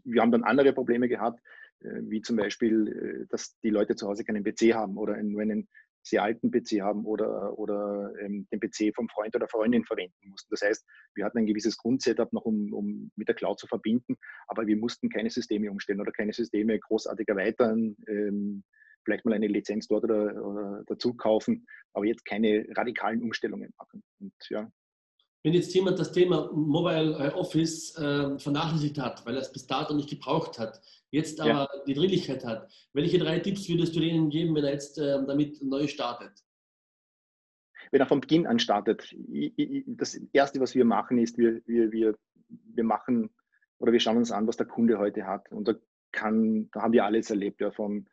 Wir 0.04 0.22
haben 0.22 0.32
dann 0.32 0.44
andere 0.44 0.74
Probleme 0.74 1.08
gehabt, 1.08 1.40
äh, 1.82 2.02
wie 2.04 2.22
zum 2.22 2.36
Beispiel, 2.36 2.88
äh, 2.88 3.28
dass 3.30 3.58
die 3.60 3.70
Leute 3.70 3.96
zu 3.96 4.08
Hause 4.08 4.24
keinen 4.24 4.44
PC 4.44 4.74
haben 4.74 4.98
oder 4.98 5.22
nur 5.24 5.42
einen 5.42 5.68
sehr 6.04 6.24
alten 6.24 6.52
PC 6.52 6.82
haben 6.82 7.06
oder, 7.06 7.58
oder 7.58 8.14
ähm, 8.22 8.48
den 8.52 8.60
PC 8.60 8.96
vom 8.96 9.10
Freund 9.10 9.36
oder 9.36 9.48
Freundin 9.48 9.86
verwenden 9.86 10.30
mussten. 10.30 10.50
Das 10.52 10.62
heißt, 10.62 10.86
wir 11.16 11.26
hatten 11.26 11.40
ein 11.40 11.46
gewisses 11.46 11.78
Grundsetup 11.78 12.32
noch, 12.34 12.46
um, 12.46 12.74
um 12.74 13.12
mit 13.16 13.28
der 13.28 13.36
Cloud 13.36 13.60
zu 13.60 13.68
verbinden, 13.68 14.18
aber 14.48 14.68
wir 14.68 14.78
mussten 14.78 15.10
keine 15.10 15.30
Systeme 15.30 15.72
umstellen 15.72 16.02
oder 16.02 16.12
keine 16.12 16.34
Systeme 16.34 16.80
großartig 16.80 17.28
erweitern, 17.28 17.96
ähm, 18.08 18.64
vielleicht 19.04 19.26
mal 19.26 19.34
eine 19.34 19.48
Lizenz 19.48 19.88
dort 19.88 20.04
oder, 20.04 20.46
oder 20.46 20.84
dazu 20.88 21.14
kaufen, 21.14 21.66
aber 21.94 22.06
jetzt 22.06 22.26
keine 22.26 22.66
radikalen 22.76 23.24
Umstellungen 23.24 23.74
machen. 23.78 24.04
Und 24.20 24.34
ja, 24.50 24.70
wenn 25.44 25.54
jetzt 25.54 25.74
jemand 25.74 26.00
das 26.00 26.12
Thema 26.12 26.52
Mobile 26.54 27.18
äh, 27.18 27.34
Office 27.34 27.96
äh, 27.98 28.38
vernachlässigt 28.38 29.00
hat, 29.00 29.26
weil 29.26 29.36
er 29.36 29.42
es 29.42 29.52
bis 29.52 29.68
dato 29.68 29.94
nicht 29.94 30.10
gebraucht 30.10 30.60
hat, 30.60 30.82
jetzt 31.12 31.40
aber 31.40 31.50
ja. 31.50 31.70
die 31.88 31.94
Dringlichkeit 31.94 32.46
hat, 32.46 32.70
welche 32.94 33.20
drei 33.20 33.40
Tipps 33.40 33.70
würdest 33.70 33.96
du 33.96 34.00
denen 34.00 34.30
geben, 34.30 34.56
wenn 34.56 34.66
er 34.66 34.74
jetzt 34.74 34.98
äh, 34.98 35.26
damit 35.26 35.62
neu 35.62 35.88
startet? 35.88 36.44
Wenn 37.92 38.02
er 38.02 38.08
von 38.08 38.22
Beginn 38.22 38.46
an 38.46 38.60
startet, 38.60 39.16
das 39.88 40.16
Erste, 40.34 40.60
was 40.60 40.76
wir 40.76 40.86
machen, 40.86 41.18
ist, 41.18 41.38
wir, 41.38 41.62
wir, 41.66 41.92
wir, 41.92 42.16
wir 42.48 42.84
machen 42.84 43.30
oder 43.80 43.92
wir 43.92 44.00
schauen 44.00 44.18
uns 44.18 44.32
an, 44.32 44.46
was 44.46 44.58
der 44.58 44.68
Kunde 44.68 45.00
heute 45.00 45.26
hat. 45.26 45.52
Und 45.52 45.68
da, 45.68 45.74
kann, 46.12 46.70
da 46.72 46.82
haben 46.82 46.94
wir 46.94 47.06
alles 47.06 47.30
erlebt, 47.30 47.62
ja, 47.62 47.72
von 47.72 48.08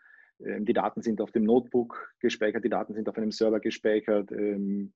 ähm, 0.45 0.64
die 0.64 0.73
Daten 0.73 1.02
sind 1.02 1.21
auf 1.21 1.33
dem 1.33 1.45
Notebook 1.45 2.14
gespeichert, 2.21 2.64
die 2.64 2.71
Daten 2.71 2.95
sind 2.95 3.09
auf 3.09 3.16
einem 3.16 3.33
Server 3.33 3.61
gespeichert, 3.61 4.30
ähm, 4.33 4.92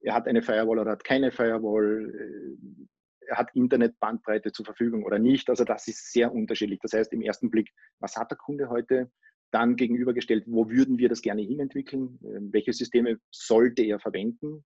er 0.00 0.14
hat 0.14 0.26
eine 0.26 0.42
Firewall 0.42 0.78
oder 0.78 0.92
hat 0.92 1.04
keine 1.04 1.30
Firewall, 1.32 2.12
äh, 2.14 3.26
er 3.26 3.36
hat 3.36 3.54
Internetbandbreite 3.54 4.52
zur 4.52 4.64
Verfügung 4.64 5.04
oder 5.04 5.18
nicht. 5.18 5.50
Also 5.50 5.64
das 5.64 5.86
ist 5.86 6.12
sehr 6.12 6.32
unterschiedlich. 6.32 6.80
Das 6.82 6.92
heißt, 6.92 7.12
im 7.12 7.20
ersten 7.20 7.50
Blick, 7.50 7.70
was 8.00 8.16
hat 8.16 8.30
der 8.30 8.38
Kunde 8.38 8.70
heute? 8.70 9.10
Dann 9.50 9.76
gegenübergestellt, 9.76 10.44
wo 10.46 10.68
würden 10.70 10.98
wir 10.98 11.08
das 11.08 11.22
gerne 11.22 11.42
hinentwickeln? 11.42 12.18
Ähm, 12.24 12.52
welche 12.52 12.72
Systeme 12.72 13.18
sollte 13.30 13.82
er 13.82 13.98
verwenden? 13.98 14.64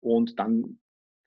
Und 0.00 0.38
dann 0.38 0.78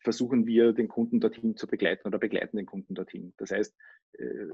versuchen 0.01 0.45
wir, 0.45 0.73
den 0.73 0.87
Kunden 0.87 1.19
dorthin 1.19 1.57
zu 1.57 1.67
begleiten 1.67 2.07
oder 2.07 2.19
begleiten 2.19 2.57
den 2.57 2.65
Kunden 2.65 2.95
dorthin. 2.95 3.33
Das 3.37 3.51
heißt, 3.51 3.75
äh, 4.17 4.45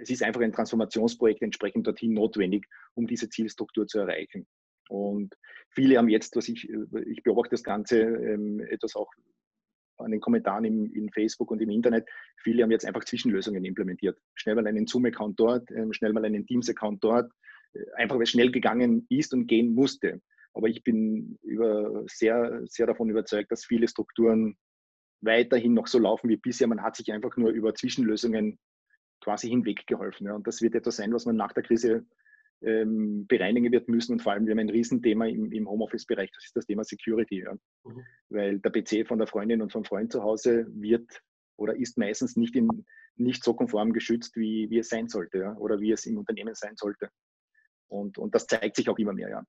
es 0.00 0.10
ist 0.10 0.22
einfach 0.22 0.40
ein 0.42 0.52
Transformationsprojekt 0.52 1.42
entsprechend 1.42 1.86
dorthin 1.86 2.12
notwendig, 2.12 2.66
um 2.94 3.06
diese 3.06 3.28
Zielstruktur 3.28 3.86
zu 3.86 3.98
erreichen. 3.98 4.46
Und 4.88 5.34
viele 5.70 5.98
haben 5.98 6.08
jetzt, 6.08 6.36
was 6.36 6.48
ich, 6.48 6.68
ich 7.06 7.22
beobachte 7.22 7.50
das 7.50 7.62
Ganze 7.62 8.00
ähm, 8.00 8.60
etwas 8.60 8.96
auch 8.96 9.10
an 9.98 10.10
den 10.10 10.20
Kommentaren 10.20 10.64
im, 10.64 10.92
in 10.92 11.10
Facebook 11.10 11.50
und 11.50 11.60
im 11.60 11.70
Internet, 11.70 12.08
viele 12.42 12.62
haben 12.62 12.70
jetzt 12.70 12.86
einfach 12.86 13.04
Zwischenlösungen 13.04 13.64
implementiert. 13.64 14.18
Schnell 14.34 14.54
mal 14.54 14.66
einen 14.66 14.86
Zoom-Account 14.86 15.38
dort, 15.38 15.70
ähm, 15.70 15.92
schnell 15.92 16.12
mal 16.12 16.24
einen 16.24 16.46
Teams-Account 16.46 17.02
dort, 17.02 17.32
äh, 17.74 17.80
einfach 17.96 18.16
weil 18.16 18.22
es 18.22 18.30
schnell 18.30 18.50
gegangen 18.50 19.06
ist 19.08 19.34
und 19.34 19.46
gehen 19.46 19.74
musste. 19.74 20.20
Aber 20.54 20.68
ich 20.68 20.82
bin 20.82 21.38
über, 21.42 22.04
sehr, 22.06 22.62
sehr 22.66 22.86
davon 22.86 23.10
überzeugt, 23.10 23.50
dass 23.52 23.64
viele 23.64 23.88
Strukturen 23.88 24.56
weiterhin 25.20 25.74
noch 25.74 25.86
so 25.86 25.98
laufen 25.98 26.28
wie 26.28 26.36
bisher. 26.36 26.68
Man 26.68 26.82
hat 26.82 26.96
sich 26.96 27.12
einfach 27.12 27.36
nur 27.36 27.50
über 27.50 27.74
Zwischenlösungen 27.74 28.58
quasi 29.20 29.48
hinweggeholfen. 29.48 30.26
Ja. 30.26 30.34
Und 30.34 30.46
das 30.46 30.62
wird 30.62 30.74
etwas 30.74 30.96
sein, 30.96 31.12
was 31.12 31.26
man 31.26 31.36
nach 31.36 31.52
der 31.52 31.64
Krise 31.64 32.06
ähm, 32.62 33.26
bereinigen 33.26 33.72
wird 33.72 33.88
müssen. 33.88 34.12
Und 34.12 34.22
vor 34.22 34.32
allem, 34.32 34.46
wir 34.46 34.52
haben 34.52 34.58
ein 34.58 34.70
Riesenthema 34.70 35.26
im, 35.26 35.52
im 35.52 35.68
Homeoffice-Bereich, 35.68 36.30
das 36.32 36.44
ist 36.46 36.56
das 36.56 36.66
Thema 36.66 36.84
Security. 36.84 37.42
Ja. 37.42 37.54
Mhm. 37.84 38.04
Weil 38.28 38.58
der 38.60 38.70
PC 38.70 39.06
von 39.06 39.18
der 39.18 39.26
Freundin 39.26 39.62
und 39.62 39.72
vom 39.72 39.84
Freund 39.84 40.12
zu 40.12 40.22
Hause 40.22 40.66
wird 40.70 41.22
oder 41.56 41.76
ist 41.76 41.98
meistens 41.98 42.36
nicht, 42.36 42.54
in, 42.56 42.68
nicht 43.16 43.44
so 43.44 43.54
konform 43.54 43.92
geschützt, 43.92 44.36
wie, 44.36 44.70
wie 44.70 44.78
es 44.78 44.88
sein 44.88 45.08
sollte 45.08 45.38
ja, 45.38 45.56
oder 45.56 45.80
wie 45.80 45.92
es 45.92 46.06
im 46.06 46.18
Unternehmen 46.18 46.54
sein 46.54 46.76
sollte. 46.76 47.08
Und, 47.88 48.18
und 48.18 48.34
das 48.34 48.46
zeigt 48.46 48.76
sich 48.76 48.88
auch 48.88 48.98
immer 48.98 49.12
mehr. 49.12 49.28
Ja. 49.28 49.44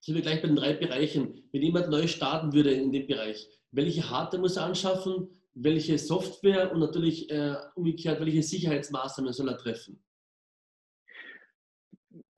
Sind 0.00 0.16
wir 0.16 0.22
gleich 0.22 0.42
bei 0.42 0.48
den 0.48 0.56
drei 0.56 0.74
Bereichen. 0.74 1.48
Wenn 1.52 1.62
jemand 1.62 1.90
neu 1.90 2.06
starten 2.06 2.52
würde 2.52 2.72
in 2.72 2.92
dem 2.92 3.06
Bereich, 3.06 3.48
welche 3.70 4.08
Hardware 4.10 4.40
muss 4.40 4.56
er 4.56 4.64
anschaffen, 4.64 5.28
welche 5.54 5.98
Software 5.98 6.72
und 6.72 6.80
natürlich 6.80 7.30
äh, 7.30 7.56
umgekehrt, 7.74 8.20
welche 8.20 8.42
Sicherheitsmaßnahmen 8.42 9.32
soll 9.32 9.48
er 9.48 9.56
treffen? 9.56 10.03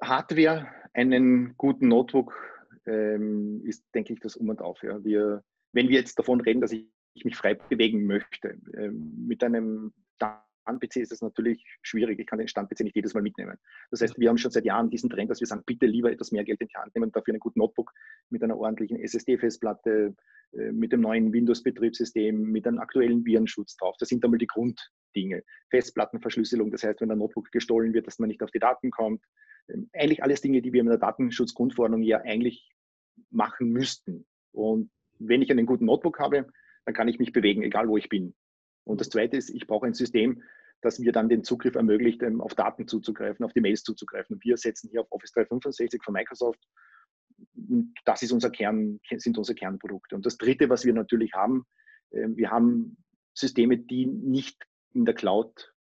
Hardware, 0.00 0.68
einen 0.92 1.56
guten 1.56 1.88
Notebook 1.88 2.34
ähm, 2.86 3.62
ist, 3.64 3.84
denke 3.94 4.12
ich, 4.12 4.20
das 4.20 4.36
Um 4.36 4.48
und 4.48 4.62
Auf. 4.62 4.82
Ja. 4.82 5.02
Wir, 5.04 5.42
wenn 5.72 5.88
wir 5.88 5.98
jetzt 5.98 6.18
davon 6.18 6.40
reden, 6.40 6.60
dass 6.60 6.72
ich, 6.72 6.86
ich 7.14 7.24
mich 7.24 7.36
frei 7.36 7.54
bewegen 7.54 8.06
möchte, 8.06 8.58
ähm, 8.74 9.26
mit 9.26 9.42
einem 9.42 9.92
Stand-PC 10.66 10.96
ist 10.96 11.12
es 11.12 11.22
natürlich 11.22 11.64
schwierig. 11.82 12.18
Ich 12.18 12.26
kann 12.26 12.38
den 12.38 12.48
Stand-PC 12.48 12.80
nicht 12.80 12.96
jedes 12.96 13.14
Mal 13.14 13.22
mitnehmen. 13.22 13.56
Das 13.90 14.00
heißt, 14.00 14.18
wir 14.18 14.28
haben 14.28 14.38
schon 14.38 14.50
seit 14.50 14.64
Jahren 14.64 14.90
diesen 14.90 15.08
Trend, 15.08 15.30
dass 15.30 15.40
wir 15.40 15.46
sagen, 15.46 15.62
bitte 15.64 15.86
lieber 15.86 16.10
etwas 16.10 16.32
mehr 16.32 16.44
Geld 16.44 16.60
in 16.60 16.68
die 16.68 16.76
Hand 16.76 16.94
nehmen, 16.94 17.12
dafür 17.12 17.32
einen 17.32 17.40
guten 17.40 17.60
Notebook 17.60 17.92
mit 18.30 18.42
einer 18.42 18.58
ordentlichen 18.58 18.98
SSD-Festplatte, 18.98 20.14
äh, 20.52 20.72
mit 20.72 20.92
dem 20.92 21.00
neuen 21.00 21.32
Windows-Betriebssystem, 21.32 22.50
mit 22.50 22.66
einem 22.66 22.78
aktuellen 22.78 23.24
Virenschutz 23.24 23.76
drauf. 23.76 23.96
Das 23.98 24.08
sind 24.08 24.24
einmal 24.24 24.38
die 24.38 24.48
Grunddinge. 24.48 25.44
Festplattenverschlüsselung, 25.70 26.70
das 26.70 26.82
heißt, 26.82 27.00
wenn 27.00 27.08
der 27.08 27.16
Notebook 27.16 27.50
gestohlen 27.52 27.94
wird, 27.94 28.06
dass 28.06 28.18
man 28.18 28.28
nicht 28.28 28.42
auf 28.42 28.50
die 28.50 28.58
Daten 28.58 28.90
kommt. 28.90 29.22
Eigentlich 29.92 30.22
alles 30.22 30.40
Dinge, 30.40 30.62
die 30.62 30.72
wir 30.72 30.80
in 30.80 30.86
der 30.86 30.98
Datenschutzgrundverordnung 30.98 32.02
ja 32.02 32.20
eigentlich 32.20 32.70
machen 33.30 33.70
müssten. 33.70 34.26
Und 34.52 34.90
wenn 35.18 35.42
ich 35.42 35.50
einen 35.50 35.66
guten 35.66 35.86
Notebook 35.86 36.18
habe, 36.18 36.46
dann 36.84 36.94
kann 36.94 37.08
ich 37.08 37.18
mich 37.18 37.32
bewegen, 37.32 37.62
egal 37.62 37.88
wo 37.88 37.96
ich 37.96 38.08
bin. 38.08 38.34
Und 38.84 39.00
das 39.00 39.08
Zweite 39.08 39.36
ist, 39.36 39.50
ich 39.50 39.66
brauche 39.66 39.86
ein 39.86 39.94
System, 39.94 40.42
das 40.80 40.98
mir 40.98 41.12
dann 41.12 41.28
den 41.28 41.42
Zugriff 41.42 41.74
ermöglicht, 41.74 42.22
ähm, 42.22 42.40
auf 42.40 42.54
Daten 42.54 42.86
zuzugreifen, 42.86 43.44
auf 43.44 43.52
die 43.52 43.60
Mails 43.60 43.82
zuzugreifen. 43.82 44.36
Und 44.36 44.44
wir 44.44 44.56
setzen 44.56 44.88
hier 44.90 45.00
auf 45.00 45.10
Office 45.10 45.32
365 45.32 46.02
von 46.02 46.14
Microsoft. 46.14 46.60
Das 48.04 48.22
ist 48.22 48.32
unser 48.32 48.50
Kern, 48.50 49.00
sind 49.16 49.36
unsere 49.36 49.56
Kernprodukte. 49.56 50.14
Und 50.14 50.24
das 50.24 50.38
Dritte, 50.38 50.68
was 50.68 50.84
wir 50.84 50.94
natürlich 50.94 51.32
haben, 51.34 51.64
ähm, 52.12 52.36
wir 52.36 52.50
haben 52.50 52.96
Systeme, 53.34 53.78
die 53.78 54.06
nicht 54.06 54.64
in 54.94 55.04
der 55.04 55.14
Cloud 55.14 55.74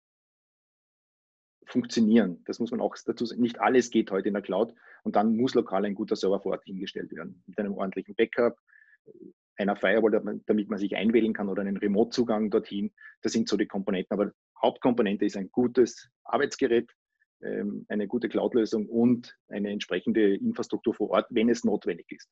funktionieren. 1.67 2.43
Das 2.47 2.59
muss 2.59 2.71
man 2.71 2.81
auch 2.81 2.97
dazu 3.05 3.27
sagen. 3.27 3.41
Nicht 3.41 3.61
alles 3.61 3.91
geht 3.91 4.11
heute 4.11 4.29
in 4.29 4.35
der 4.35 4.43
Cloud 4.43 4.75
und 5.03 5.17
dann 5.17 5.37
muss 5.37 5.55
lokal 5.55 5.85
ein 5.85 5.95
guter 5.95 6.17
Server 6.17 6.41
vor 6.41 6.53
Ort 6.53 6.65
hingestellt 6.65 7.11
werden. 7.13 7.43
Mit 7.47 7.59
einem 7.59 7.75
ordentlichen 7.75 8.15
Backup, 8.15 8.59
einer 9.57 9.77
Firewall, 9.77 10.41
damit 10.47 10.69
man 10.69 10.79
sich 10.79 10.97
einwählen 10.97 11.33
kann 11.33 11.49
oder 11.49 11.63
einen 11.63 11.77
Remote-Zugang 11.77 12.51
dorthin. 12.51 12.93
Das 13.23 13.33
sind 13.33 13.49
so 13.49 13.57
die 13.57 13.67
Komponenten. 13.67 14.19
Aber 14.19 14.33
Hauptkomponente 14.61 15.25
ist 15.25 15.37
ein 15.37 15.51
gutes 15.51 16.11
Arbeitsgerät, 16.25 16.91
ähm, 17.43 17.85
eine 17.89 18.09
gute 18.09 18.29
Cloud-Lösung 18.29 18.87
und 18.89 19.37
eine 19.49 19.71
entsprechende 19.71 20.35
Infrastruktur 20.35 20.95
vor 20.95 21.11
Ort, 21.11 21.27
wenn 21.31 21.49
es 21.49 21.65
notwendig 21.65 22.11
ist. 22.11 22.29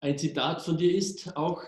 Ein 0.00 0.18
Zitat 0.18 0.62
von 0.62 0.76
dir 0.76 0.94
ist 0.94 1.36
auch, 1.36 1.62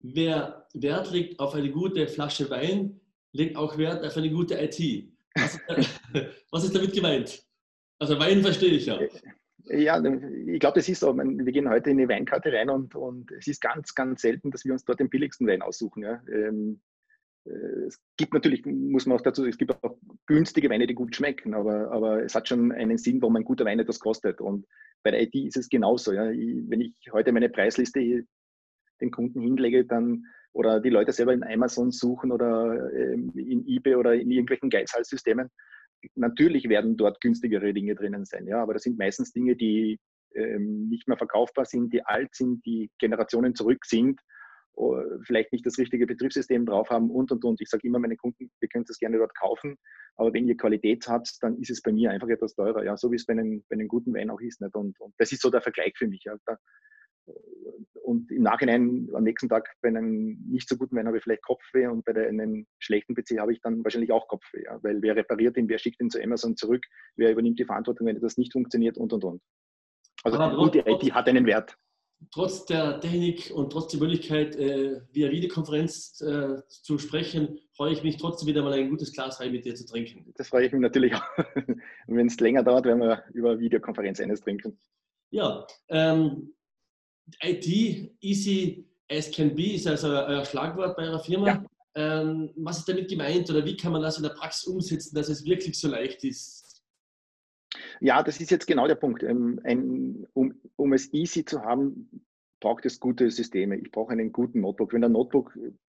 wer 0.00 0.66
Wert 0.74 1.10
legt 1.10 1.38
auf 1.38 1.54
eine 1.54 1.70
gute 1.70 2.08
Flasche 2.08 2.50
Wein, 2.50 3.00
legt 3.32 3.56
auch 3.56 3.76
Wert 3.76 4.04
auf 4.04 4.16
eine 4.16 4.30
gute 4.30 4.54
IT. 4.54 5.12
Was, 5.34 5.60
was 6.50 6.64
ist 6.64 6.74
damit 6.74 6.92
gemeint? 6.92 7.42
Also 7.98 8.18
Wein 8.18 8.42
verstehe 8.42 8.70
ich 8.70 8.86
ja. 8.86 9.00
Ja, 9.70 10.02
ich 10.02 10.60
glaube, 10.60 10.78
das 10.78 10.88
ist 10.88 11.00
so. 11.00 11.14
Wir 11.14 11.52
gehen 11.52 11.68
heute 11.68 11.90
in 11.90 11.98
eine 11.98 12.08
Weinkarte 12.08 12.52
rein 12.52 12.70
und, 12.70 12.94
und 12.94 13.30
es 13.32 13.46
ist 13.46 13.60
ganz, 13.60 13.94
ganz 13.94 14.22
selten, 14.22 14.50
dass 14.50 14.64
wir 14.64 14.72
uns 14.72 14.84
dort 14.84 15.00
den 15.00 15.10
billigsten 15.10 15.46
Wein 15.46 15.62
aussuchen. 15.62 16.04
Ja. 16.04 16.22
Ähm, 16.32 16.80
äh, 17.44 17.86
es 17.86 18.00
gibt 18.16 18.32
natürlich, 18.32 18.64
muss 18.64 19.04
man 19.04 19.18
auch 19.18 19.22
dazu 19.22 19.42
sagen, 19.42 19.50
es 19.50 19.58
gibt 19.58 19.72
auch 19.72 19.98
günstige 20.26 20.70
Weine, 20.70 20.86
die 20.86 20.94
gut 20.94 21.14
schmecken, 21.14 21.54
aber, 21.54 21.90
aber 21.90 22.22
es 22.22 22.34
hat 22.34 22.48
schon 22.48 22.72
einen 22.72 22.98
Sinn, 22.98 23.20
warum 23.20 23.36
ein 23.36 23.44
guter 23.44 23.64
Wein 23.64 23.78
etwas 23.78 24.00
kostet. 24.00 24.40
Und 24.40 24.66
bei 25.02 25.10
der 25.10 25.22
IT 25.22 25.34
ist 25.34 25.56
es 25.56 25.68
genauso. 25.68 26.12
Ja. 26.12 26.24
wenn 26.24 26.80
ich 26.80 26.94
heute 27.12 27.32
meine 27.32 27.50
Preisliste 27.50 28.24
den 29.00 29.10
Kunden 29.10 29.40
hinlege, 29.40 29.84
dann 29.84 30.24
oder 30.58 30.80
die 30.80 30.90
Leute 30.90 31.12
selber 31.12 31.32
in 31.32 31.44
Amazon 31.44 31.92
suchen 31.92 32.32
oder 32.32 32.90
ähm, 32.92 33.32
in 33.36 33.64
eBay 33.66 33.94
oder 33.94 34.14
in 34.14 34.30
irgendwelchen 34.30 34.70
Geizhalssystemen. 34.70 35.50
Natürlich 36.16 36.68
werden 36.68 36.96
dort 36.96 37.20
günstigere 37.20 37.72
Dinge 37.72 37.94
drinnen 37.94 38.24
sein, 38.24 38.46
ja, 38.46 38.60
aber 38.62 38.74
das 38.74 38.82
sind 38.82 38.98
meistens 38.98 39.32
Dinge, 39.32 39.54
die 39.54 40.00
ähm, 40.34 40.88
nicht 40.88 41.06
mehr 41.06 41.16
verkaufbar 41.16 41.64
sind, 41.64 41.92
die 41.92 42.04
alt 42.04 42.34
sind, 42.34 42.66
die 42.66 42.90
Generationen 42.98 43.54
zurück 43.54 43.84
sind 43.84 44.20
vielleicht 45.24 45.52
nicht 45.52 45.66
das 45.66 45.78
richtige 45.78 46.06
Betriebssystem 46.06 46.64
drauf 46.64 46.90
haben 46.90 47.10
und 47.10 47.32
und 47.32 47.44
und. 47.44 47.60
Ich 47.60 47.68
sage 47.68 47.86
immer 47.86 47.98
meinen 47.98 48.16
Kunden, 48.16 48.50
ihr 48.60 48.68
könnt 48.68 48.88
das 48.88 48.98
gerne 48.98 49.18
dort 49.18 49.34
kaufen, 49.34 49.76
aber 50.16 50.32
wenn 50.32 50.46
ihr 50.46 50.56
Qualität 50.56 51.06
habt, 51.08 51.36
dann 51.40 51.56
ist 51.58 51.70
es 51.70 51.82
bei 51.82 51.92
mir 51.92 52.10
einfach 52.10 52.28
etwas 52.28 52.54
teurer, 52.54 52.84
ja, 52.84 52.96
so 52.96 53.10
wie 53.10 53.16
es 53.16 53.26
bei 53.26 53.32
einem, 53.32 53.64
bei 53.68 53.74
einem 53.74 53.88
guten 53.88 54.14
Wein 54.14 54.30
auch 54.30 54.40
ist. 54.40 54.60
Nicht? 54.60 54.74
Und, 54.76 54.98
und 55.00 55.14
das 55.18 55.32
ist 55.32 55.42
so 55.42 55.50
der 55.50 55.62
Vergleich 55.62 55.94
für 55.96 56.06
mich. 56.06 56.22
Ja. 56.24 56.36
Da, 56.46 56.56
und 58.02 58.30
im 58.30 58.42
Nachhinein, 58.42 59.08
am 59.14 59.22
nächsten 59.22 59.48
Tag 59.48 59.68
bei 59.82 59.88
einem 59.88 60.38
nicht 60.48 60.68
so 60.68 60.76
guten 60.76 60.96
Wein 60.96 61.06
habe 61.06 61.18
ich 61.18 61.22
vielleicht 61.22 61.42
Kopfweh 61.42 61.86
und 61.86 62.04
bei 62.04 62.28
einem 62.28 62.66
schlechten 62.78 63.14
PC 63.14 63.38
habe 63.38 63.52
ich 63.52 63.60
dann 63.60 63.84
wahrscheinlich 63.84 64.12
auch 64.12 64.28
Kopfweh. 64.28 64.64
Ja? 64.64 64.82
Weil 64.82 65.02
wer 65.02 65.14
repariert 65.14 65.56
ihn, 65.56 65.68
wer 65.68 65.78
schickt 65.78 66.00
ihn 66.00 66.10
zu 66.10 66.22
Amazon 66.22 66.56
zurück, 66.56 66.84
wer 67.16 67.32
übernimmt 67.32 67.58
die 67.58 67.64
Verantwortung, 67.64 68.06
wenn 68.06 68.18
das 68.20 68.38
nicht 68.38 68.52
funktioniert 68.52 68.96
und 68.96 69.12
und 69.12 69.24
und. 69.24 69.42
Also 70.24 70.38
Aber 70.38 70.56
gute 70.56 70.80
IT 70.86 71.12
hat 71.12 71.28
einen 71.28 71.46
Wert 71.46 71.76
trotz 72.32 72.66
der 72.66 73.00
Technik 73.00 73.52
und 73.54 73.70
trotz 73.72 73.92
der 73.92 74.00
Möglichkeit, 74.00 74.56
äh, 74.56 75.00
via 75.12 75.30
Videokonferenz 75.30 76.20
äh, 76.20 76.62
zu 76.68 76.98
sprechen, 76.98 77.58
freue 77.72 77.92
ich 77.92 78.02
mich 78.02 78.16
trotzdem 78.16 78.48
wieder 78.48 78.62
mal 78.62 78.72
ein 78.72 78.90
gutes 78.90 79.12
Glas 79.12 79.40
Wein 79.40 79.52
mit 79.52 79.64
dir 79.64 79.74
zu 79.74 79.86
trinken. 79.86 80.32
Das 80.36 80.48
freue 80.48 80.66
ich 80.66 80.72
mich 80.72 80.80
natürlich 80.80 81.14
auch. 81.14 81.22
Wenn 82.06 82.26
es 82.26 82.40
länger 82.40 82.62
dauert, 82.62 82.86
werden 82.86 83.00
wir 83.00 83.24
über 83.32 83.58
Videokonferenz 83.58 84.20
eines 84.20 84.40
trinken. 84.40 84.78
Ja, 85.30 85.66
ähm, 85.88 86.54
IT 87.42 88.10
easy 88.20 88.86
as 89.10 89.30
can 89.30 89.54
be 89.54 89.74
ist 89.74 89.86
also 89.86 90.08
euer 90.08 90.44
Schlagwort 90.44 90.96
bei 90.96 91.04
eurer 91.04 91.20
Firma. 91.20 91.46
Ja. 91.46 91.64
Ähm, 91.94 92.50
was 92.56 92.78
ist 92.78 92.88
damit 92.88 93.08
gemeint 93.08 93.50
oder 93.50 93.64
wie 93.64 93.76
kann 93.76 93.92
man 93.92 94.02
das 94.02 94.18
in 94.18 94.22
der 94.22 94.30
Praxis 94.30 94.66
umsetzen, 94.66 95.14
dass 95.14 95.28
es 95.28 95.44
wirklich 95.44 95.78
so 95.78 95.88
leicht 95.88 96.22
ist? 96.24 96.82
Ja, 98.00 98.22
das 98.22 98.40
ist 98.40 98.50
jetzt 98.50 98.66
genau 98.66 98.86
der 98.86 98.94
Punkt. 98.94 99.22
Ähm, 99.22 99.60
ein, 99.64 100.26
um, 100.34 100.54
um 100.76 100.92
es 100.92 101.12
easy 101.12 101.44
zu 101.44 101.62
haben, 101.62 102.24
braucht 102.60 102.86
es 102.86 103.00
gute 103.00 103.30
Systeme. 103.30 103.76
Ich 103.76 103.90
brauche 103.90 104.12
einen 104.12 104.32
guten 104.32 104.60
Notebook. 104.60 104.92
Wenn 104.92 105.00
der 105.00 105.10
Notebook 105.10 105.58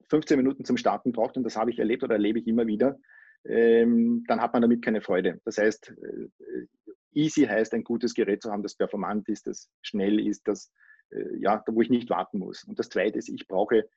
15 0.09 0.37
Minuten 0.37 0.65
zum 0.65 0.77
Starten 0.77 1.13
braucht, 1.13 1.37
und 1.37 1.45
das 1.45 1.57
habe 1.57 1.71
ich 1.71 1.79
erlebt 1.79 2.03
oder 2.03 2.15
erlebe 2.15 2.39
ich 2.39 2.47
immer 2.47 2.67
wieder, 2.67 2.99
ähm, 3.45 4.25
dann 4.27 4.41
hat 4.41 4.53
man 4.53 4.63
damit 4.63 4.83
keine 4.83 5.01
Freude. 5.01 5.41
Das 5.45 5.59
heißt, 5.59 5.91
äh, 5.91 6.67
easy 7.13 7.45
heißt, 7.45 7.75
ein 7.75 7.85
gutes 7.85 8.15
Gerät 8.15 8.43
zu 8.43 8.51
haben, 8.51 8.63
das 8.63 8.77
performant 8.77 9.29
ist, 9.29 9.47
das 9.47 9.71
schnell 9.83 10.21
ist, 10.21 10.47
das, 10.47 10.73
äh, 11.11 11.37
ja, 11.39 11.63
wo 11.67 11.81
ich 11.81 11.91
nicht 11.91 12.11
warten 12.11 12.39
muss. 12.39 12.65
Und 12.65 12.79
das 12.79 12.89
Zweite 12.89 13.19
ist, 13.19 13.29
ich 13.29 13.47
brauche 13.47 13.89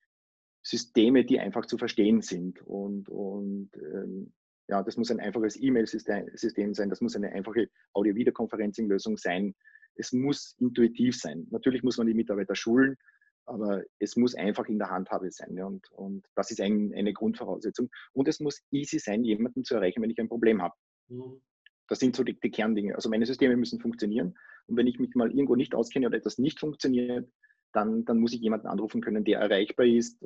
Systeme, 0.63 1.25
die 1.25 1.39
einfach 1.39 1.65
zu 1.65 1.77
verstehen 1.77 2.21
sind. 2.21 2.61
Und, 2.61 3.09
und 3.09 3.71
ähm, 3.75 4.33
ja, 4.67 4.83
das 4.83 4.95
muss 4.97 5.11
ein 5.11 5.19
einfaches 5.19 5.61
E-Mail-System 5.61 6.73
sein, 6.73 6.89
das 6.89 7.01
muss 7.01 7.15
eine 7.15 7.31
einfache 7.31 7.69
Audio-Videoconferencing-Lösung 7.93 9.17
sein. 9.17 9.55
Es 9.95 10.13
muss 10.13 10.55
intuitiv 10.59 11.19
sein. 11.19 11.47
Natürlich 11.51 11.83
muss 11.83 11.97
man 11.97 12.07
die 12.07 12.13
Mitarbeiter 12.13 12.55
schulen, 12.55 12.97
aber 13.45 13.83
es 13.99 14.15
muss 14.15 14.35
einfach 14.35 14.67
in 14.67 14.77
der 14.77 14.89
Handhabe 14.89 15.29
sein. 15.31 15.57
Ja, 15.57 15.65
und, 15.65 15.91
und 15.91 16.25
das 16.35 16.51
ist 16.51 16.61
ein, 16.61 16.93
eine 16.95 17.11
Grundvoraussetzung. 17.11 17.89
Und 18.13 18.27
es 18.27 18.39
muss 18.39 18.61
easy 18.71 18.99
sein, 18.99 19.23
jemanden 19.23 19.63
zu 19.63 19.75
erreichen, 19.75 20.01
wenn 20.01 20.09
ich 20.09 20.19
ein 20.19 20.29
Problem 20.29 20.61
habe. 20.61 20.75
Mhm. 21.09 21.41
Das 21.89 21.99
sind 21.99 22.15
so 22.15 22.23
die, 22.23 22.39
die, 22.39 22.51
Kerndinge. 22.51 22.95
Also 22.95 23.09
meine 23.09 23.25
Systeme 23.25 23.57
müssen 23.57 23.81
funktionieren. 23.81 24.37
Und 24.67 24.77
wenn 24.77 24.87
ich 24.87 24.99
mich 24.99 25.13
mal 25.15 25.31
irgendwo 25.31 25.55
nicht 25.55 25.75
auskenne 25.75 26.07
oder 26.07 26.17
etwas 26.17 26.37
nicht 26.37 26.59
funktioniert, 26.59 27.29
dann, 27.73 28.05
dann 28.05 28.19
muss 28.19 28.33
ich 28.33 28.41
jemanden 28.41 28.67
anrufen 28.67 29.01
können, 29.01 29.23
der 29.23 29.39
erreichbar 29.39 29.85
ist, 29.85 30.25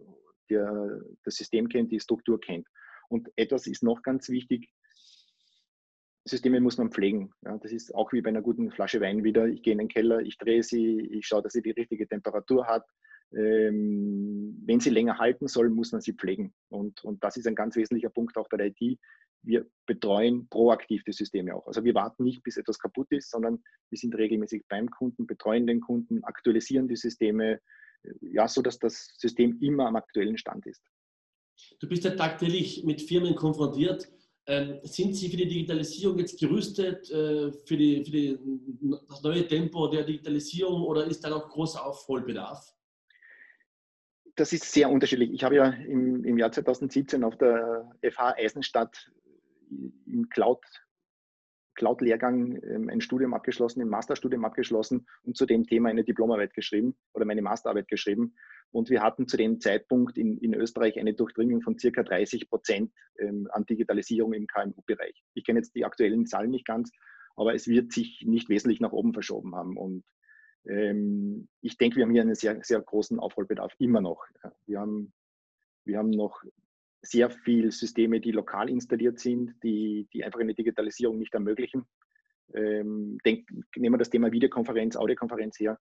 der 0.50 1.02
das 1.24 1.36
System 1.36 1.70
kennt, 1.70 1.92
die 1.92 2.00
Struktur 2.00 2.40
kennt. 2.40 2.68
Und 3.10 3.30
etwas 3.36 3.68
ist 3.68 3.84
noch 3.84 4.02
ganz 4.02 4.30
wichtig, 4.30 4.72
Systeme 6.28 6.60
muss 6.60 6.78
man 6.78 6.92
pflegen. 6.92 7.32
Ja, 7.44 7.58
das 7.60 7.72
ist 7.72 7.94
auch 7.94 8.12
wie 8.12 8.22
bei 8.22 8.30
einer 8.30 8.42
guten 8.42 8.72
Flasche 8.72 9.00
Wein 9.00 9.24
wieder. 9.24 9.48
Ich 9.48 9.62
gehe 9.62 9.74
in 9.74 9.78
den 9.78 9.88
Keller, 9.88 10.22
ich 10.22 10.38
drehe 10.40 10.64
sie, 10.64 11.00
ich 11.00 11.28
schaue, 11.28 11.44
dass 11.44 11.54
sie 11.54 11.62
die 11.62 11.72
richtige 11.72 12.08
Temperatur 12.08 12.66
hat. 12.66 12.86
Ähm, 13.34 14.62
wenn 14.66 14.80
sie 14.80 14.90
länger 14.90 15.18
halten 15.18 15.48
soll, 15.48 15.70
muss 15.70 15.92
man 15.92 16.02
sie 16.02 16.14
pflegen. 16.14 16.54
Und, 16.70 17.04
und 17.04 17.24
das 17.24 17.38
ist 17.38 17.48
ein 17.48 17.56
ganz 17.56 17.76
wesentlicher 17.76 18.10
Punkt 18.10 18.38
auch 18.38 18.48
bei 18.50 18.58
der 18.58 18.68
IT. 18.68 19.00
Wir 19.44 19.66
betreuen 19.86 20.48
proaktiv 20.50 21.04
die 21.04 21.12
Systeme 21.12 21.56
auch. 21.56 21.68
Also 21.68 21.84
wir 21.84 21.94
warten 21.94 22.24
nicht, 22.24 22.44
bis 22.44 22.58
etwas 22.58 22.80
kaputt 22.80 23.08
ist, 23.12 23.30
sondern 23.30 23.62
wir 23.90 23.98
sind 23.98 24.16
regelmäßig 24.16 24.64
beim 24.70 24.90
Kunden, 24.90 25.28
betreuen 25.28 25.68
den 25.68 25.82
Kunden, 25.82 26.24
aktualisieren 26.24 26.88
die 26.88 26.96
Systeme, 26.96 27.60
ja, 28.22 28.48
so 28.48 28.62
dass 28.62 28.80
das 28.80 29.14
System 29.18 29.60
immer 29.62 29.88
am 29.88 29.96
aktuellen 29.96 30.38
Stand 30.38 30.66
ist. 30.66 30.84
Du 31.80 31.88
bist 31.88 32.04
ja 32.04 32.12
tagtäglich 32.12 32.84
mit 32.84 33.02
Firmen 33.02 33.36
konfrontiert. 33.36 34.10
Ähm, 34.48 34.80
sind 34.84 35.16
Sie 35.16 35.30
für 35.30 35.38
die 35.38 35.48
Digitalisierung 35.48 36.20
jetzt 36.20 36.40
gerüstet, 36.40 37.10
äh, 37.10 37.52
für, 37.52 37.78
die, 37.78 38.04
für 38.06 38.12
die, 38.12 38.40
das 39.10 39.24
neue 39.24 39.48
Tempo 39.48 39.88
der 39.88 40.04
Digitalisierung 40.04 40.84
oder 40.84 41.06
ist 41.06 41.24
da 41.24 41.30
noch 41.30 41.50
großer 41.50 41.84
Aufholbedarf? 41.84 42.76
Das 44.36 44.52
ist 44.52 44.72
sehr 44.72 44.90
unterschiedlich. 44.90 45.32
Ich 45.32 45.44
habe 45.44 45.56
ja 45.56 45.70
im, 45.70 46.26
im 46.26 46.38
Jahr 46.38 46.52
2017 46.52 47.24
auf 47.24 47.38
der 47.38 47.90
FH 48.02 48.36
Eisenstadt 48.38 49.12
im 49.70 50.30
Cloud 50.30 50.64
Cloud-Lehrgang 51.76 52.62
ähm, 52.64 52.90
ein 52.90 53.02
Studium 53.02 53.34
abgeschlossen, 53.34 53.82
ein 53.82 53.90
Masterstudium 53.90 54.46
abgeschlossen 54.46 55.06
und 55.24 55.38
zu 55.38 55.46
dem 55.46 55.66
Thema 55.66 55.90
eine 55.90 56.04
Diplomarbeit 56.04 56.54
geschrieben 56.54 56.96
oder 57.14 57.26
meine 57.26 57.42
Masterarbeit 57.42 57.88
geschrieben. 57.88 58.34
Und 58.72 58.90
wir 58.90 59.02
hatten 59.02 59.28
zu 59.28 59.38
dem 59.38 59.60
Zeitpunkt 59.60 60.18
in, 60.18 60.38
in 60.38 60.54
Österreich 60.54 60.98
eine 60.98 61.14
Durchdringung 61.14 61.62
von 61.62 61.78
circa 61.78 62.04
30 62.04 62.50
Prozent 62.50 62.92
ähm, 63.20 63.48
an 63.52 63.66
Digitalisierung 63.66 64.34
im 64.34 64.48
KMU-Bereich. 64.48 65.22
Ich 65.34 65.46
kenne 65.46 65.60
jetzt 65.60 65.76
die 65.76 65.86
aktuellen 65.86 66.26
Zahlen 66.26 66.50
nicht 66.50 66.66
ganz, 66.66 66.92
aber 67.36 67.54
es 67.54 67.68
wird 67.68 67.92
sich 67.92 68.24
nicht 68.26 68.50
wesentlich 68.50 68.80
nach 68.80 68.92
oben 68.92 69.14
verschoben 69.14 69.56
haben. 69.56 69.78
Und 69.78 70.04
ähm, 70.68 71.48
ich 71.62 71.78
denke, 71.78 71.98
wir 71.98 72.04
haben 72.04 72.12
hier 72.12 72.22
einen 72.22 72.36
sehr, 72.36 72.64
sehr 72.64 72.82
großen 72.82 73.20
Aufholbedarf 73.20 73.74
immer 73.80 74.02
noch. 74.02 74.26
Wir 74.66 74.80
haben, 74.80 75.14
wir 75.84 75.98
haben 75.98 76.10
noch 76.10 76.44
sehr 77.02 77.30
viele 77.30 77.72
Systeme, 77.72 78.20
die 78.20 78.32
lokal 78.32 78.70
installiert 78.70 79.20
sind, 79.20 79.56
die, 79.64 80.08
die 80.12 80.24
einfach 80.24 80.40
eine 80.40 80.56
Digitalisierung 80.56 81.20
nicht 81.20 81.34
ermöglichen. 81.34 81.86
Ähm, 82.54 83.18
denk, 83.26 83.48
nehmen 83.76 83.94
wir 83.94 84.00
das 84.00 84.10
Thema 84.10 84.32
Videokonferenz, 84.32 84.96
Audiokonferenz 84.96 85.60
her. 85.60 85.80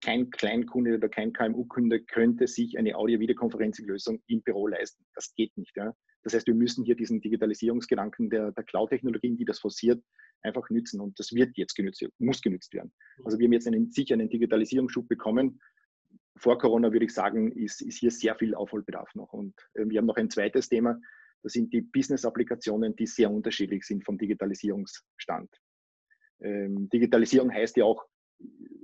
Kein 0.00 0.30
Kleinkunde 0.30 0.96
oder 0.96 1.08
kein 1.08 1.32
KMU-Kunde 1.32 2.00
könnte 2.00 2.46
sich 2.46 2.76
eine 2.76 2.96
Audio-Videokonferenzing-Lösung 2.96 4.22
im 4.26 4.42
Büro 4.42 4.66
leisten. 4.66 5.04
Das 5.14 5.34
geht 5.34 5.56
nicht. 5.56 5.76
Ja. 5.76 5.94
Das 6.24 6.34
heißt, 6.34 6.46
wir 6.46 6.54
müssen 6.54 6.84
hier 6.84 6.96
diesen 6.96 7.20
Digitalisierungsgedanken 7.20 8.30
der, 8.30 8.52
der 8.52 8.64
Cloud-Technologien, 8.64 9.36
die 9.36 9.44
das 9.44 9.60
forciert, 9.60 10.02
einfach 10.42 10.68
nützen. 10.70 11.00
Und 11.00 11.18
das 11.20 11.32
wird 11.32 11.56
jetzt 11.56 11.74
genützt, 11.74 12.04
muss 12.18 12.42
genützt 12.42 12.72
werden. 12.72 12.92
Also 13.24 13.38
wir 13.38 13.46
haben 13.46 13.52
jetzt 13.52 13.66
einen, 13.66 13.90
sicher 13.92 14.14
einen 14.14 14.30
Digitalisierungsschub 14.30 15.06
bekommen, 15.08 15.60
vor 16.36 16.58
Corona 16.58 16.92
würde 16.92 17.04
ich 17.04 17.14
sagen, 17.14 17.52
ist, 17.52 17.80
ist 17.80 17.98
hier 17.98 18.10
sehr 18.10 18.34
viel 18.34 18.54
Aufholbedarf 18.54 19.14
noch. 19.14 19.32
Und 19.32 19.54
äh, 19.74 19.84
wir 19.86 19.98
haben 19.98 20.06
noch 20.06 20.16
ein 20.16 20.30
zweites 20.30 20.68
Thema, 20.68 21.00
das 21.42 21.52
sind 21.52 21.72
die 21.72 21.82
Business-Applikationen, 21.82 22.96
die 22.96 23.06
sehr 23.06 23.30
unterschiedlich 23.30 23.84
sind 23.84 24.04
vom 24.04 24.18
Digitalisierungsstand. 24.18 25.50
Ähm, 26.40 26.88
Digitalisierung 26.88 27.52
heißt 27.52 27.76
ja 27.76 27.84
auch 27.84 28.04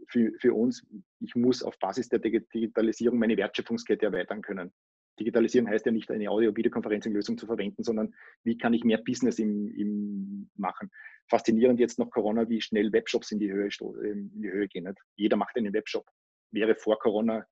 für, 0.07 0.33
für 0.39 0.55
uns, 0.55 0.87
ich 1.21 1.35
muss 1.35 1.63
auf 1.63 1.79
Basis 1.79 2.09
der 2.09 2.19
Digitalisierung 2.19 3.19
meine 3.19 3.37
Wertschöpfungskette 3.37 4.07
erweitern 4.07 4.43
können. 4.43 4.73
Digitalisierung 5.21 5.69
heißt 5.69 5.87
ja 5.87 5.93
nicht 5.93 6.11
eine 6.11 6.31
Audio-Videokonferencing-Lösung 6.31 7.39
zu 7.39 7.47
verwenden, 7.47 7.85
sondern 7.85 8.15
wie 8.43 8.59
kann 8.59 8.75
ich 8.75 8.85
mehr 8.85 8.99
Business 8.99 9.39
im, 9.39 9.69
im 9.69 10.51
machen. 10.57 10.91
Faszinierend 11.29 11.79
jetzt 11.79 11.99
nach 11.99 12.11
Corona, 12.11 12.49
wie 12.49 12.61
schnell 12.61 12.93
Webshops 12.93 13.31
in 13.31 13.39
die 13.39 13.53
Höhe, 13.53 13.69
in 14.03 14.41
die 14.41 14.51
Höhe 14.51 14.67
gehen. 14.67 14.85
Nicht? 14.85 14.99
Jeder 15.17 15.37
macht 15.37 15.57
einen 15.57 15.73
Webshop 15.73 16.11
wäre 16.53 16.75
vor 16.75 16.99
Corona 16.99 17.47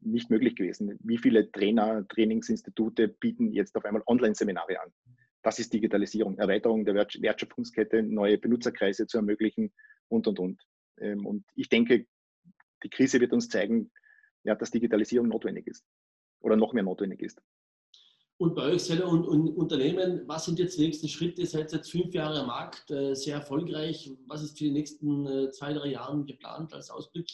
nicht 0.00 0.30
möglich 0.30 0.56
gewesen. 0.56 0.98
Wie 1.00 1.18
viele 1.18 1.50
Trainer, 1.50 2.06
Trainingsinstitute 2.08 3.08
bieten 3.08 3.52
jetzt 3.52 3.76
auf 3.76 3.84
einmal 3.84 4.02
Online-Seminare 4.06 4.80
an? 4.80 4.92
Das 5.42 5.58
ist 5.58 5.72
Digitalisierung, 5.72 6.38
Erweiterung 6.38 6.84
der 6.84 6.94
Wertschöpfungskette, 6.94 8.02
neue 8.02 8.38
Benutzerkreise 8.38 9.06
zu 9.06 9.18
ermöglichen 9.18 9.72
und, 10.08 10.26
und, 10.26 10.38
und. 10.38 10.62
Ähm, 11.00 11.26
und 11.26 11.44
ich 11.54 11.68
denke, 11.68 12.06
die 12.82 12.90
Krise 12.90 13.20
wird 13.20 13.32
uns 13.32 13.48
zeigen, 13.48 13.90
ja, 14.44 14.54
dass 14.54 14.70
Digitalisierung 14.70 15.28
notwendig 15.28 15.66
ist 15.66 15.84
oder 16.40 16.56
noch 16.56 16.72
mehr 16.72 16.82
notwendig 16.82 17.22
ist. 17.22 17.40
Und 18.40 18.54
bei 18.54 18.62
euch 18.62 18.84
selber 18.84 19.08
und, 19.08 19.26
und 19.26 19.48
Unternehmen, 19.56 20.22
was 20.26 20.44
sind 20.44 20.60
jetzt 20.60 20.78
die 20.78 20.82
nächsten 20.82 21.08
Schritte? 21.08 21.40
Ihr 21.40 21.48
seid 21.48 21.72
jetzt 21.72 21.90
fünf 21.90 22.14
Jahre 22.14 22.40
am 22.40 22.46
Markt, 22.46 22.88
äh, 22.90 23.14
sehr 23.14 23.34
erfolgreich. 23.34 24.12
Was 24.28 24.44
ist 24.44 24.56
für 24.56 24.64
die 24.64 24.70
nächsten 24.70 25.26
äh, 25.26 25.50
zwei, 25.50 25.72
drei 25.72 25.88
Jahre 25.88 26.24
geplant 26.24 26.72
als 26.72 26.88
Ausblick? 26.88 27.26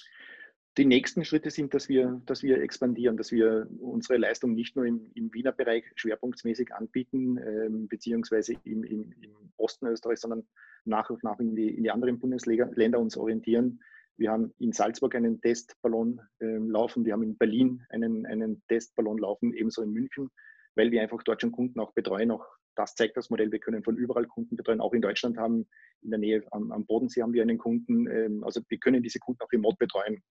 Die 0.78 0.86
nächsten 0.86 1.24
Schritte 1.24 1.50
sind, 1.50 1.74
dass 1.74 1.90
wir, 1.90 2.22
dass 2.24 2.42
wir 2.42 2.60
expandieren, 2.60 3.18
dass 3.18 3.30
wir 3.30 3.68
unsere 3.78 4.18
Leistung 4.18 4.54
nicht 4.54 4.76
nur 4.76 4.86
im, 4.86 5.10
im 5.14 5.32
Wiener 5.34 5.52
Bereich 5.52 5.84
schwerpunktmäßig 5.94 6.74
anbieten, 6.74 7.38
ähm, 7.38 7.86
beziehungsweise 7.86 8.54
im, 8.64 8.82
im, 8.82 9.12
im, 9.20 9.34
Osten 9.56 9.86
Österreichs, 9.86 10.22
sondern 10.22 10.48
nach 10.84 11.10
und 11.10 11.22
nach 11.22 11.38
in 11.38 11.54
die, 11.54 11.68
in 11.68 11.84
die 11.84 11.90
anderen 11.90 12.18
Bundesländer 12.18 12.98
uns 12.98 13.16
orientieren. 13.16 13.80
Wir 14.16 14.30
haben 14.30 14.52
in 14.58 14.72
Salzburg 14.72 15.14
einen 15.14 15.40
Testballon 15.40 16.20
ähm, 16.40 16.70
laufen, 16.70 17.04
wir 17.04 17.12
haben 17.12 17.22
in 17.22 17.36
Berlin 17.36 17.84
einen, 17.88 18.26
einen 18.26 18.62
Testballon 18.68 19.18
laufen, 19.18 19.52
ebenso 19.54 19.82
in 19.82 19.90
München, 19.90 20.30
weil 20.76 20.90
wir 20.90 21.02
einfach 21.02 21.22
dort 21.24 21.40
schon 21.40 21.52
Kunden 21.52 21.80
auch 21.80 21.92
betreuen. 21.92 22.30
Auch 22.30 22.46
das 22.76 22.94
zeigt 22.94 23.16
das 23.16 23.30
Modell, 23.30 23.50
wir 23.50 23.58
können 23.58 23.82
von 23.82 23.96
überall 23.96 24.26
Kunden 24.26 24.56
betreuen. 24.56 24.80
Auch 24.80 24.92
in 24.92 25.02
Deutschland 25.02 25.36
haben, 25.36 25.66
in 26.02 26.10
der 26.10 26.18
Nähe 26.18 26.44
am, 26.52 26.70
am 26.72 26.86
Bodensee 26.86 27.22
haben 27.22 27.32
wir 27.32 27.42
einen 27.42 27.58
Kunden. 27.58 28.06
Ähm, 28.08 28.44
also 28.44 28.60
wir 28.68 28.78
können 28.78 29.02
diese 29.02 29.18
Kunden 29.18 29.42
auch 29.42 29.52
remote 29.52 29.76
betreuen. 29.78 30.22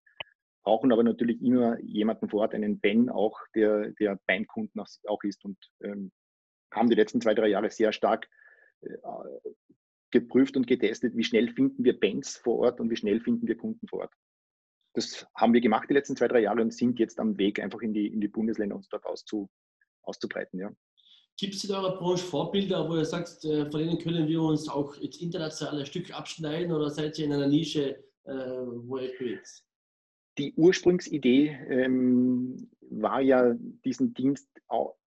brauchen 0.63 0.91
aber 0.91 1.03
natürlich 1.03 1.41
immer 1.41 1.79
jemanden 1.81 2.29
vor 2.29 2.41
Ort, 2.41 2.55
einen 2.55 2.79
Ben 2.79 3.09
auch, 3.09 3.37
der, 3.55 3.91
der 3.99 4.19
beim 4.27 4.47
Kunden 4.47 4.79
auch 4.79 5.23
ist 5.23 5.43
und 5.43 5.57
ähm, 5.81 6.11
haben 6.73 6.89
die 6.89 6.95
letzten 6.95 7.21
zwei, 7.21 7.33
drei 7.33 7.47
Jahre 7.47 7.69
sehr 7.69 7.91
stark 7.91 8.27
äh, 8.81 8.97
geprüft 10.13 10.55
und 10.55 10.67
getestet, 10.67 11.17
wie 11.17 11.23
schnell 11.23 11.49
finden 11.49 11.83
wir 11.83 11.99
Bands 11.99 12.37
vor 12.37 12.59
Ort 12.59 12.79
und 12.79 12.89
wie 12.89 12.95
schnell 12.95 13.19
finden 13.19 13.47
wir 13.47 13.57
Kunden 13.57 13.87
vor 13.87 14.01
Ort. 14.01 14.13
Das 14.93 15.25
haben 15.35 15.53
wir 15.53 15.59
gemacht 15.59 15.89
die 15.89 15.95
letzten 15.95 16.15
zwei, 16.15 16.27
drei 16.27 16.41
Jahre 16.41 16.61
und 16.61 16.73
sind 16.73 16.99
jetzt 16.99 17.19
am 17.19 17.37
Weg, 17.37 17.59
einfach 17.59 17.81
in 17.81 17.93
die, 17.93 18.07
in 18.07 18.21
die 18.21 18.27
Bundesländer 18.27 18.75
uns 18.75 18.87
dort 18.87 19.05
auszu, 19.05 19.49
auszubreiten. 20.03 20.59
Ja. 20.59 20.71
Gibt 21.37 21.55
es 21.55 21.63
in 21.63 21.71
eurer 21.71 21.97
Branche 21.97 22.23
Vorbilder, 22.23 22.87
wo 22.87 22.95
ihr 22.95 23.05
sagt, 23.05 23.43
äh, 23.43 23.69
von 23.71 23.79
denen 23.79 23.97
können 23.97 24.27
wir 24.27 24.41
uns 24.41 24.69
auch 24.69 24.95
jetzt 24.97 25.19
international 25.19 25.79
ein 25.79 25.85
Stück 25.87 26.15
abschneiden 26.15 26.71
oder 26.71 26.91
seid 26.91 27.17
ihr 27.17 27.25
in 27.25 27.33
einer 27.33 27.47
Nische, 27.47 27.95
äh, 28.25 28.33
wo 28.33 28.99
ihr 28.99 29.11
bewegt? 29.17 29.63
Die 30.37 30.53
Ursprungsidee 30.53 31.57
ähm, 31.69 32.69
war 32.81 33.19
ja, 33.19 33.55
diesen 33.83 34.13
Dienst 34.13 34.47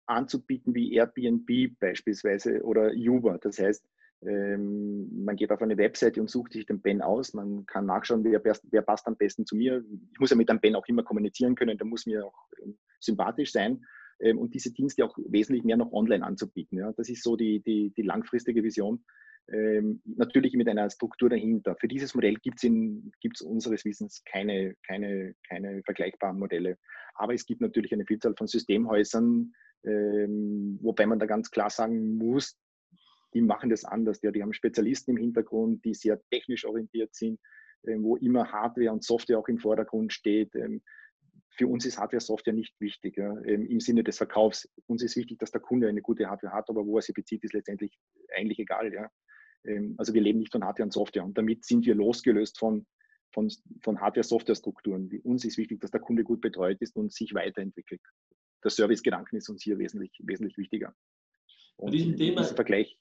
anzubieten 0.07 0.75
wie 0.75 0.95
Airbnb 0.95 1.79
beispielsweise 1.79 2.63
oder 2.63 2.93
Uber. 2.93 3.39
Das 3.39 3.59
heißt, 3.59 3.85
ähm, 4.23 5.25
man 5.25 5.37
geht 5.37 5.53
auf 5.53 5.61
eine 5.61 5.77
Webseite 5.77 6.21
und 6.21 6.31
sucht 6.31 6.53
sich 6.53 6.67
den 6.67 6.81
Ben 6.81 7.03
aus. 7.03 7.35
Man 7.35 7.67
kann 7.67 7.87
nachschauen, 7.87 8.25
wer, 8.25 8.43
wer, 8.43 8.83
passt 8.83 9.07
am 9.07 9.17
besten 9.17 9.45
zu 9.45 9.57
mir. 9.57 9.85
Ich 10.13 10.21
muss 10.21 10.31
ja 10.31 10.37
mit 10.37 10.49
dem 10.49 10.61
Ben 10.61 10.75
auch 10.75 10.87
immer 10.87 11.03
kommunizieren 11.03 11.55
können. 11.55 11.77
Der 11.77 11.87
muss 11.87 12.07
mir 12.07 12.25
auch 12.25 12.49
ähm, 12.63 12.79
sympathisch 12.99 13.53
sein. 13.53 13.85
Ähm, 14.21 14.39
und 14.39 14.55
diese 14.55 14.73
Dienste 14.73 15.05
auch 15.05 15.17
wesentlich 15.29 15.65
mehr 15.65 15.77
noch 15.77 15.93
online 15.93 16.25
anzubieten. 16.25 16.83
Das 16.97 17.09
ist 17.09 17.23
so 17.23 17.37
die, 17.37 17.61
die, 17.61 17.93
die 17.97 18.03
langfristige 18.03 18.63
Vision. 18.63 19.05
Natürlich 19.49 20.55
mit 20.55 20.69
einer 20.69 20.91
Struktur 20.91 21.31
dahinter. 21.31 21.77
Für 21.79 21.87
dieses 21.87 22.17
Modell 22.17 22.35
gibt 22.35 22.65
es 22.65 23.41
unseres 23.43 23.85
Wissens 23.85 24.25
keine, 24.25 24.75
keine, 24.85 25.37
keine 25.49 25.85
vergleichbaren 25.85 26.37
Modelle. 26.37 26.79
Aber 27.15 27.33
es 27.33 27.47
gibt 27.47 27.61
natürlich 27.61 27.93
eine 27.93 28.05
Vielzahl 28.07 28.35
von 28.35 28.49
Systemhäusern, 28.49 29.53
wobei 29.85 31.07
man 31.07 31.21
da 31.21 31.27
ganz 31.27 31.53
klar 31.53 31.71
sagen 31.71 32.17
muss, 32.17 32.59
die 33.35 33.43
machen 33.43 33.71
das 33.71 33.85
anders. 33.85 34.21
Ja, 34.23 34.31
die 34.31 34.43
haben 34.43 34.53
Spezialisten 34.53 35.13
im 35.13 35.17
Hintergrund, 35.17 35.85
die 35.85 35.95
sehr 35.95 36.21
technisch 36.31 36.65
orientiert 36.65 37.15
sind, 37.15 37.41
ähm, 37.87 38.03
wo 38.03 38.17
immer 38.17 38.51
Hardware 38.51 38.93
und 38.93 39.05
Software 39.05 39.39
auch 39.39 39.49
im 39.49 39.59
Vordergrund 39.59 40.13
steht. 40.13 40.55
Ähm, 40.55 40.83
für 41.51 41.67
uns 41.67 41.87
ist 41.87 41.99
Hardware, 41.99 42.21
Software 42.21 42.53
nicht 42.53 42.75
wichtig 42.81 43.17
ja, 43.17 43.33
ähm, 43.45 43.67
im 43.67 43.81
Sinne 43.81 44.05
des 44.05 44.19
Verkaufs. 44.19 44.69
Uns 44.87 45.03
ist 45.03 45.17
wichtig, 45.17 45.39
dass 45.39 45.51
der 45.51 45.61
Kunde 45.61 45.89
eine 45.89 46.03
gute 46.03 46.29
Hardware 46.29 46.53
hat, 46.53 46.69
aber 46.69 46.87
wo 46.87 46.97
er 46.97 47.03
sie 47.03 47.13
bezieht, 47.13 47.45
ist 47.45 47.55
letztendlich 47.55 47.99
eigentlich 48.35 48.59
egal. 48.59 48.93
Ja. 48.93 49.11
Also 49.97 50.15
wir 50.15 50.21
leben 50.21 50.39
nicht 50.39 50.53
von 50.53 50.63
Hardware 50.63 50.85
und 50.85 50.93
Software 50.93 51.25
und 51.25 51.37
damit 51.37 51.65
sind 51.65 51.87
wir 51.87 51.97
losgelöst 51.97 52.57
von, 52.57 52.87
von, 53.33 53.51
von 53.83 54.01
Hardware-Software-Strukturen. 54.01 55.11
Uns 55.25 55.45
ist 55.45 55.59
wichtig, 55.59 55.81
dass 55.81 55.91
der 55.91 56.01
Kunde 56.01 56.23
gut 56.23 56.41
betreut 56.41 56.81
ist 56.81 56.95
und 56.95 57.13
sich 57.13 57.35
weiterentwickelt. 57.35 58.01
Der 58.63 58.71
Service-Gedanken 58.71 59.37
ist 59.37 59.49
uns 59.49 59.65
hier 59.65 59.79
wesentlich, 59.79 60.13
wesentlich 60.23 60.57
wichtiger. 60.57 60.95
Und 61.77 61.91
Bei 61.91 61.97
diesem 61.97 62.17
Thema 62.17 62.45
Vergleich. 62.45 62.99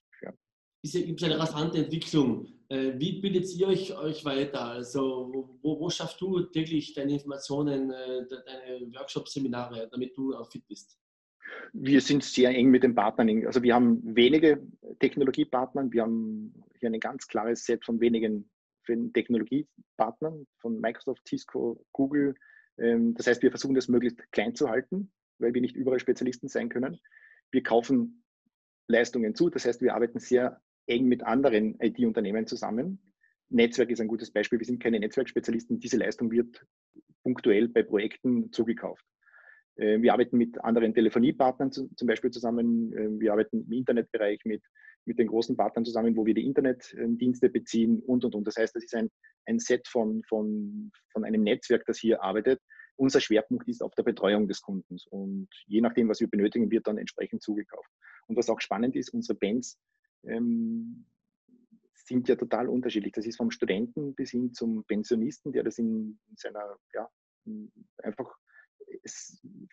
Gibt 0.94 1.22
es 1.22 1.24
eine 1.24 1.40
rasante 1.40 1.80
Entwicklung. 1.80 2.48
Äh, 2.70 2.94
wie 2.98 3.22
bildet 3.22 3.54
ihr 3.56 3.68
euch, 3.68 3.96
euch 3.98 4.26
weiter? 4.26 4.62
Also 4.62 5.48
wo, 5.62 5.80
wo 5.80 5.90
schaffst 5.90 6.20
du 6.20 6.42
täglich 6.42 6.94
deine 6.94 7.14
Informationen, 7.14 7.92
äh, 7.92 8.26
deine 8.28 8.94
Workshops, 8.94 9.34
Seminare, 9.34 9.88
damit 9.92 10.18
du 10.18 10.36
auch 10.36 10.50
fit 10.52 10.68
bist? 10.68 10.98
Wir 11.74 12.02
sind 12.02 12.24
sehr 12.24 12.50
eng 12.50 12.70
mit 12.70 12.84
den 12.84 12.96
Partnern. 12.96 13.46
Also 13.46 13.62
wir 13.62 13.76
haben 13.76 14.02
wenige 14.16 14.66
Technologiepartner. 15.00 15.92
Wir 15.92 16.02
haben 16.04 16.54
hier 16.80 16.90
ein 16.90 17.00
ganz 17.00 17.28
klares 17.28 17.66
Set 17.66 17.86
von 17.86 18.00
wenigen 18.00 18.50
Technologiepartnern, 19.14 20.46
von 20.60 20.80
Microsoft, 20.80 21.28
Cisco, 21.28 21.84
Google. 21.92 22.36
Ähm, 22.78 23.14
das 23.16 23.28
heißt, 23.28 23.42
wir 23.42 23.52
versuchen 23.52 23.76
das 23.76 23.88
möglichst 23.88 24.20
klein 24.32 24.56
zu 24.56 24.70
halten, 24.70 25.12
weil 25.40 25.54
wir 25.54 25.62
nicht 25.62 25.76
überall 25.76 26.00
Spezialisten 26.00 26.48
sein 26.48 26.70
können. 26.70 27.00
Wir 27.52 27.64
kaufen 27.64 28.24
Leistungen 28.88 29.36
zu. 29.36 29.50
Das 29.50 29.66
heißt, 29.66 29.82
wir 29.82 29.96
arbeiten 29.96 30.20
sehr 30.20 30.62
eng 30.88 31.06
mit 31.06 31.24
anderen 31.24 31.80
IT-Unternehmen 31.80 32.48
zusammen. 32.48 33.00
Netzwerk 33.50 33.90
ist 33.90 34.02
ein 34.02 34.08
gutes 34.08 34.32
Beispiel. 34.32 34.60
Wir 34.60 34.66
sind 34.66 34.82
keine 34.82 35.00
Netzwerkspezialisten. 35.00 35.80
Diese 35.80 35.98
Leistung 35.98 36.32
wird 36.32 36.66
punktuell 37.24 37.68
bei 37.68 37.84
Projekten 37.84 38.52
zugekauft. 38.52 39.06
Äh, 39.76 40.02
wir 40.02 40.14
arbeiten 40.14 40.38
mit 40.38 40.60
anderen 40.64 40.94
Telefoniepartnern 40.94 41.72
zum 41.72 41.90
Beispiel 42.06 42.32
zusammen. 42.32 42.94
Äh, 42.94 43.20
wir 43.20 43.32
arbeiten 43.32 43.66
im 43.66 43.72
Internetbereich 43.72 44.42
mit, 44.46 44.64
mit 45.06 45.20
den 45.20 45.28
großen 45.28 45.56
Partnern 45.56 45.86
zusammen, 45.86 46.16
wo 46.16 46.26
wir 46.26 46.34
die 46.34 46.46
Internetdienste 46.46 47.50
beziehen 47.50 48.02
und, 48.02 48.26
und, 48.26 48.36
und. 48.36 48.48
Das 48.48 48.58
heißt, 48.58 48.76
das 48.76 48.84
ist 48.84 48.96
ein, 48.96 49.10
ein 49.46 49.60
Set 49.60 49.88
von, 49.88 50.24
von, 50.28 50.92
von 51.12 51.24
einem 51.24 51.44
Netzwerk, 51.44 51.86
das 51.86 52.00
hier 52.00 52.22
arbeitet. 52.22 52.62
Unser 52.98 53.20
Schwerpunkt 53.20 53.68
ist 53.68 53.84
auf 53.84 53.94
der 53.96 54.04
Betreuung 54.04 54.48
des 54.48 54.62
Kundens 54.62 55.06
und 55.10 55.50
je 55.68 55.82
nachdem, 55.82 56.08
was 56.08 56.22
wir 56.22 56.30
benötigen, 56.30 56.72
wird 56.72 56.88
dann 56.88 56.98
entsprechend 56.98 57.42
zugekauft. 57.42 57.90
Und 58.28 58.38
was 58.38 58.50
auch 58.50 58.62
spannend 58.62 58.96
ist, 58.96 59.14
unsere 59.14 59.38
Bands 59.38 59.78
ähm, 60.28 61.06
sind 61.94 62.28
ja 62.28 62.36
total 62.36 62.70
unterschiedlich. 62.70 63.14
Das 63.14 63.26
ist 63.26 63.38
vom 63.38 63.52
Studenten 63.52 64.14
bis 64.16 64.32
hin 64.32 64.54
zum 64.54 64.84
Pensionisten, 64.86 65.52
der 65.52 65.64
das 65.64 65.78
in, 65.78 66.20
seiner, 66.36 66.78
ja, 66.94 67.10
einfach 68.04 68.36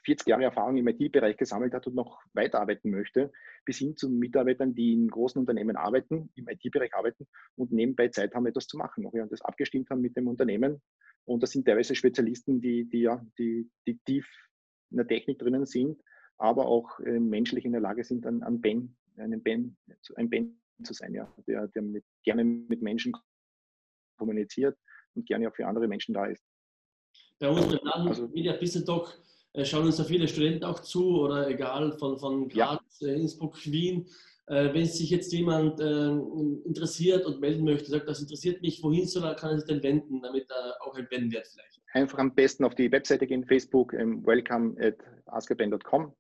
40 0.05 0.27
Jahre 0.27 0.45
Erfahrung 0.45 0.77
im 0.77 0.88
IT-Bereich 0.88 1.37
gesammelt 1.37 1.75
hat 1.75 1.87
und 1.87 1.95
noch 1.95 2.21
weiterarbeiten 2.33 2.91
möchte, 2.91 3.31
bis 3.65 3.79
hin 3.79 3.97
zu 3.97 4.09
Mitarbeitern, 4.09 4.75
die 4.75 4.95
in 4.95 5.09
großen 5.09 5.38
Unternehmen 5.38 5.77
arbeiten, 5.77 6.31
im 6.35 6.49
IT-Bereich 6.49 6.95
arbeiten 6.95 7.27
und 7.57 7.73
nebenbei 7.73 8.09
Zeit 8.09 8.35
haben, 8.35 8.47
etwas 8.47 8.67
zu 8.67 8.79
machen. 8.79 9.05
Und 9.05 9.33
das 9.33 9.43
abgestimmt 9.43 9.91
haben 9.91 10.01
mit 10.01 10.17
dem 10.17 10.29
Unternehmen. 10.29 10.83
Und 11.25 11.43
das 11.43 11.51
sind 11.51 11.67
teilweise 11.67 11.95
Spezialisten, 11.95 12.61
die, 12.61 12.88
die, 12.88 13.03
ja, 13.03 13.25
die, 13.38 13.71
die 13.87 13.99
tief 14.07 14.27
in 14.91 14.97
der 14.97 15.07
Technik 15.07 15.38
drinnen 15.38 15.67
sind 15.67 16.03
aber 16.43 16.67
auch 16.67 16.99
äh, 17.01 17.21
menschlich 17.21 17.65
in 17.65 17.73
der 17.73 17.81
Lage 17.81 18.03
sind, 18.03 18.27
an, 18.27 18.43
an 18.43 18.61
Ben, 18.61 18.97
einen 19.16 19.42
Ben, 19.42 19.77
ein 20.16 20.31
Ben 20.31 20.61
zu 20.83 20.94
sein, 20.94 21.14
ja, 21.14 21.33
der, 21.46 21.68
der 21.68 21.83
mit, 21.83 22.05
gerne 22.25 22.44
mit 22.44 22.83
Menschen 22.83 23.12
kommuniziert 24.16 24.77
und 25.14 25.27
gerne 25.27 25.48
auch 25.48 25.55
für 25.55 25.66
andere 25.66 25.88
Menschen 25.88 26.14
da 26.14 26.27
ist. 26.27 26.44
Bei 27.38 27.48
unserem 27.48 27.85
Land 27.85 28.09
also, 28.09 28.29
Media 28.29 28.53
Business 28.53 28.85
Talk 28.85 29.20
äh, 29.55 29.64
schauen 29.64 29.87
uns 29.87 29.96
da 29.96 30.05
viele 30.05 30.29
Studenten 30.29 30.64
auch 30.64 30.81
zu 30.81 31.20
oder 31.20 31.48
egal 31.48 31.92
von, 31.98 32.18
von 32.18 32.48
Graz, 32.48 33.01
ja. 33.01 33.09
Äh, 33.09 33.20
Innsbruck, 33.20 33.59
Wien. 33.66 34.07
Äh, 34.46 34.72
wenn 34.75 34.87
sich 34.87 35.11
jetzt 35.11 35.33
jemand 35.33 35.81
interessiert 35.81 37.25
und 37.27 37.40
melden 37.40 37.64
möchte, 37.64 37.90
sagt, 37.90 38.09
das 38.09 38.20
interessiert 38.20 38.61
mich, 38.62 38.83
wohin 38.83 39.07
soll 39.07 39.25
er, 39.25 39.35
kann 39.35 39.51
er 39.51 39.59
sich 39.59 39.68
denn 39.68 39.83
wenden, 39.83 40.20
damit 40.22 40.51
er 40.51 40.77
auch 40.81 40.96
ein 40.96 41.07
Ben 41.11 41.31
wird 41.31 41.46
vielleicht? 41.46 41.81
Einfach 41.94 42.18
am 42.18 42.35
besten 42.35 42.64
auf 42.64 42.75
die 42.75 42.90
Webseite 42.90 43.27
gehen, 43.27 43.44
Facebook, 43.44 43.92
ähm, 43.92 44.25
welcome 44.27 44.75
at 44.81 44.96
askaben.com 45.27 46.14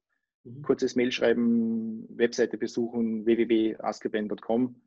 Mhm. 0.44 0.62
Kurzes 0.62 0.96
Mail 0.96 1.12
schreiben, 1.12 2.06
Webseite 2.16 2.58
besuchen, 2.58 3.24
www.askeben.com. 3.26 4.82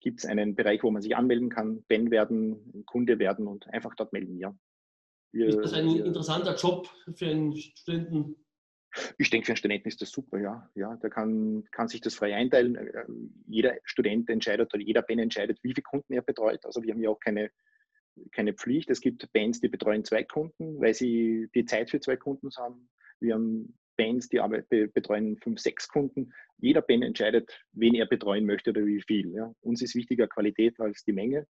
Gibt 0.00 0.20
es 0.20 0.26
einen 0.26 0.54
Bereich, 0.54 0.82
wo 0.82 0.90
man 0.90 1.02
sich 1.02 1.14
anmelden 1.16 1.50
kann, 1.50 1.82
Ben 1.88 2.10
werden, 2.10 2.84
Kunde 2.86 3.18
werden 3.18 3.46
und 3.46 3.68
einfach 3.68 3.94
dort 3.94 4.12
melden, 4.12 4.38
ja. 4.38 4.56
Wir, 5.32 5.48
ist 5.48 5.58
das 5.58 5.74
ein 5.74 5.86
wir, 5.86 6.04
interessanter 6.04 6.56
Job 6.56 6.88
für 7.14 7.26
einen 7.26 7.56
Studenten? 7.56 8.36
Ich 9.18 9.30
denke, 9.30 9.46
für 9.46 9.52
einen 9.52 9.56
Studenten 9.56 9.88
ist 9.88 10.02
das 10.02 10.10
super, 10.10 10.38
ja. 10.40 10.68
ja 10.74 10.96
der 10.96 11.10
kann, 11.10 11.64
kann 11.70 11.86
sich 11.86 12.00
das 12.00 12.14
frei 12.14 12.34
einteilen. 12.34 12.74
Äh, 12.74 13.04
jeder 13.46 13.76
Student 13.84 14.28
entscheidet 14.28 14.74
oder 14.74 14.82
jeder 14.82 15.02
Ben 15.02 15.20
entscheidet, 15.20 15.62
wie 15.62 15.72
viele 15.74 15.82
Kunden 15.82 16.12
er 16.12 16.22
betreut. 16.22 16.64
Also 16.64 16.82
wir 16.82 16.92
haben 16.92 17.00
ja 17.00 17.10
auch 17.10 17.20
keine, 17.20 17.50
keine 18.32 18.54
Pflicht. 18.54 18.90
Es 18.90 19.00
gibt 19.00 19.32
Bands, 19.32 19.60
die 19.60 19.68
betreuen 19.68 20.04
zwei 20.04 20.24
Kunden, 20.24 20.80
weil 20.80 20.94
sie 20.94 21.48
die 21.54 21.64
Zeit 21.64 21.90
für 21.90 22.00
zwei 22.00 22.16
Kunden 22.16 22.50
haben. 22.56 22.88
Wir 23.20 23.34
haben 23.34 23.78
Bands, 24.00 24.30
die 24.30 24.40
Arbeit, 24.40 24.66
betreuen 24.68 25.36
fünf, 25.36 25.60
sechs 25.60 25.86
Kunden. 25.88 26.32
Jeder 26.56 26.80
Band 26.80 27.04
entscheidet, 27.04 27.50
wen 27.72 27.94
er 27.94 28.06
betreuen 28.06 28.46
möchte 28.46 28.70
oder 28.70 28.86
wie 28.86 29.02
viel. 29.02 29.30
Ja. 29.34 29.52
Uns 29.60 29.82
ist 29.82 29.94
wichtiger 29.94 30.26
Qualität 30.26 30.80
als 30.80 31.04
die 31.04 31.12
Menge 31.12 31.46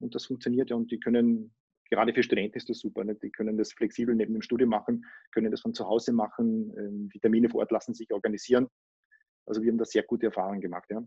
und 0.00 0.14
das 0.14 0.26
funktioniert 0.26 0.68
ja 0.68 0.76
und 0.76 0.90
die 0.90 1.00
können, 1.00 1.54
gerade 1.88 2.12
für 2.12 2.22
Studenten 2.22 2.58
ist 2.58 2.68
das 2.68 2.80
super, 2.80 3.04
ne? 3.04 3.14
die 3.14 3.30
können 3.30 3.56
das 3.56 3.72
flexibel 3.72 4.14
neben 4.14 4.34
dem 4.34 4.42
Studium 4.42 4.68
machen, 4.68 5.06
können 5.32 5.50
das 5.50 5.62
von 5.62 5.72
zu 5.72 5.86
Hause 5.86 6.12
machen, 6.12 6.74
ähm, 6.76 7.08
die 7.14 7.20
Termine 7.20 7.48
vor 7.48 7.60
Ort 7.60 7.70
lassen 7.70 7.94
sich 7.94 8.12
organisieren. 8.12 8.68
Also 9.46 9.62
wir 9.62 9.70
haben 9.70 9.78
da 9.78 9.86
sehr 9.86 10.02
gute 10.02 10.26
Erfahrungen 10.26 10.60
gemacht. 10.60 10.90
Ja. 10.90 11.02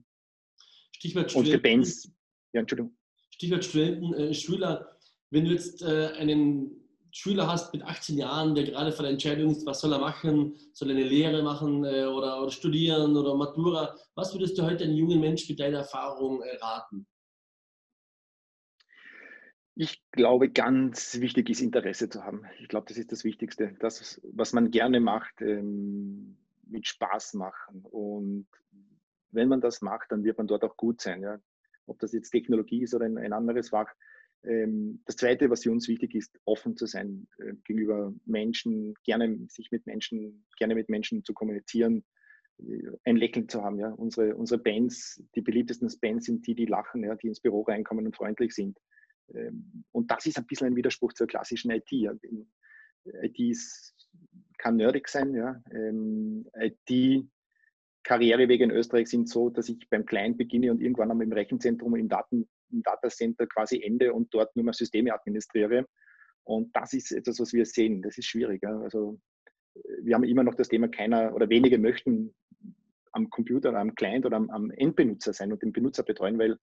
Stichwort 0.95 1.29
Studenten. 1.29 1.53
Und 1.53 1.55
für 1.55 1.61
Bands, 1.61 2.11
ja, 2.53 2.61
Entschuldigung. 2.61 2.97
Stichwort 3.29 3.65
Studenten, 3.65 4.13
äh, 4.15 4.33
Schüler, 4.33 4.97
wenn 5.29 5.45
du 5.45 5.51
jetzt 5.51 5.83
äh, 5.83 6.07
einen 6.17 6.86
Schüler 7.17 7.47
hast 7.47 7.73
mit 7.73 7.81
18 7.83 8.15
Jahren, 8.15 8.53
der 8.53 8.63
gerade 8.63 8.91
vor 8.91 9.01
der 9.01 9.11
Entscheidung 9.11 9.49
ist, 9.49 9.65
was 9.65 9.81
soll 9.81 9.91
er 9.91 9.97
machen, 9.97 10.55
soll 10.71 10.91
er 10.91 10.97
eine 10.97 11.05
Lehre 11.05 11.41
machen 11.41 11.83
äh, 11.83 12.05
oder, 12.05 12.39
oder, 12.41 12.51
studieren 12.51 13.17
oder 13.17 13.35
Matura, 13.35 13.95
was 14.13 14.33
würdest 14.33 14.55
du 14.57 14.61
heute 14.61 14.83
einem 14.83 14.93
jungen 14.93 15.19
Mensch 15.19 15.49
mit 15.49 15.59
deiner 15.59 15.79
Erfahrung 15.79 16.43
äh, 16.43 16.55
raten? 16.57 17.07
Ich 19.73 20.03
glaube, 20.11 20.51
ganz 20.51 21.19
wichtig 21.19 21.49
ist 21.49 21.61
Interesse 21.61 22.07
zu 22.07 22.23
haben. 22.23 22.43
Ich 22.59 22.67
glaube, 22.67 22.85
das 22.87 22.97
ist 22.97 23.11
das 23.11 23.23
Wichtigste. 23.23 23.75
Das, 23.79 24.21
was 24.23 24.53
man 24.53 24.69
gerne 24.69 24.99
macht, 24.99 25.41
ähm, 25.41 26.37
mit 26.67 26.87
Spaß 26.87 27.33
machen. 27.33 27.83
Und 27.89 28.47
wenn 29.31 29.47
man 29.47 29.61
das 29.61 29.81
macht, 29.81 30.11
dann 30.11 30.23
wird 30.23 30.37
man 30.37 30.47
dort 30.47 30.63
auch 30.63 30.77
gut 30.77 31.01
sein. 31.01 31.23
Ja? 31.23 31.39
Ob 31.87 31.97
das 31.99 32.13
jetzt 32.13 32.29
Technologie 32.29 32.83
ist 32.83 32.93
oder 32.93 33.05
ein, 33.05 33.33
anderes 33.33 33.69
Fach, 33.69 33.89
das 34.43 35.15
Zweite, 35.15 35.49
was 35.49 35.63
für 35.63 35.71
uns 35.71 35.87
wichtig 35.87 36.15
ist, 36.15 36.39
offen 36.45 36.77
zu 36.77 36.85
sein 36.85 37.27
äh, 37.39 37.53
gegenüber 37.65 38.13
Menschen, 38.25 38.93
gerne 39.03 39.47
sich 39.49 39.71
mit 39.71 39.85
Menschen, 39.85 40.45
gerne 40.57 40.75
mit 40.75 40.89
Menschen 40.89 41.23
zu 41.23 41.33
kommunizieren, 41.33 42.05
äh, 42.59 42.91
ein 43.03 43.17
Lächeln 43.17 43.49
zu 43.49 43.63
haben. 43.63 43.79
Ja. 43.79 43.89
Unsere, 43.89 44.35
unsere 44.35 44.61
Bands, 44.61 45.21
die 45.35 45.41
beliebtesten 45.41 45.91
Bands 46.01 46.25
sind 46.25 46.45
die, 46.47 46.55
die 46.55 46.65
lachen, 46.65 47.03
ja, 47.03 47.15
die 47.15 47.27
ins 47.27 47.41
Büro 47.41 47.61
reinkommen 47.63 48.05
und 48.05 48.15
freundlich 48.15 48.53
sind. 48.53 48.77
Ähm, 49.33 49.83
und 49.91 50.11
das 50.11 50.25
ist 50.25 50.37
ein 50.37 50.45
bisschen 50.45 50.67
ein 50.67 50.75
Widerspruch 50.75 51.13
zur 51.13 51.27
klassischen 51.27 51.71
IT. 51.71 51.91
IT 51.91 53.39
ist, 53.39 53.95
kann 54.57 54.77
nerdig 54.77 55.07
sein. 55.09 55.33
Ja. 55.33 55.61
Ähm, 55.71 56.47
IT 56.53 57.27
Karrierewege 58.07 58.63
in 58.63 58.71
Österreich 58.71 59.09
sind 59.09 59.27
so, 59.27 59.49
dass 59.49 59.67
ich 59.67 59.89
beim 59.89 60.05
Client 60.05 60.37
beginne 60.37 60.71
und 60.71 60.81
irgendwann 60.81 61.19
im 61.19 61.33
Rechenzentrum, 61.33 61.93
im, 61.97 62.07
Daten, 62.07 62.47
im 62.71 62.83
Datacenter 62.83 63.47
quasi 63.47 63.81
ende 63.81 64.13
und 64.13 64.33
dort 64.33 64.55
nur 64.55 64.65
mehr 64.65 64.73
Systeme 64.73 65.13
administriere. 65.13 65.85
Und 66.43 66.75
das 66.75 66.93
ist 66.93 67.11
etwas, 67.11 67.39
was 67.39 67.53
wir 67.53 67.65
sehen. 67.65 68.01
Das 68.01 68.17
ist 68.17 68.25
schwierig. 68.25 68.63
Also 68.65 69.19
wir 70.01 70.15
haben 70.15 70.23
immer 70.23 70.43
noch 70.43 70.55
das 70.55 70.69
Thema, 70.69 70.87
keiner 70.87 71.33
oder 71.35 71.49
wenige 71.49 71.77
möchten 71.77 72.33
am 73.11 73.29
Computer, 73.29 73.73
am 73.73 73.95
Client 73.95 74.25
oder 74.25 74.37
am, 74.37 74.49
am 74.49 74.71
Endbenutzer 74.71 75.33
sein 75.33 75.51
und 75.51 75.61
den 75.61 75.73
Benutzer 75.73 76.03
betreuen, 76.03 76.37
weil, 76.37 76.57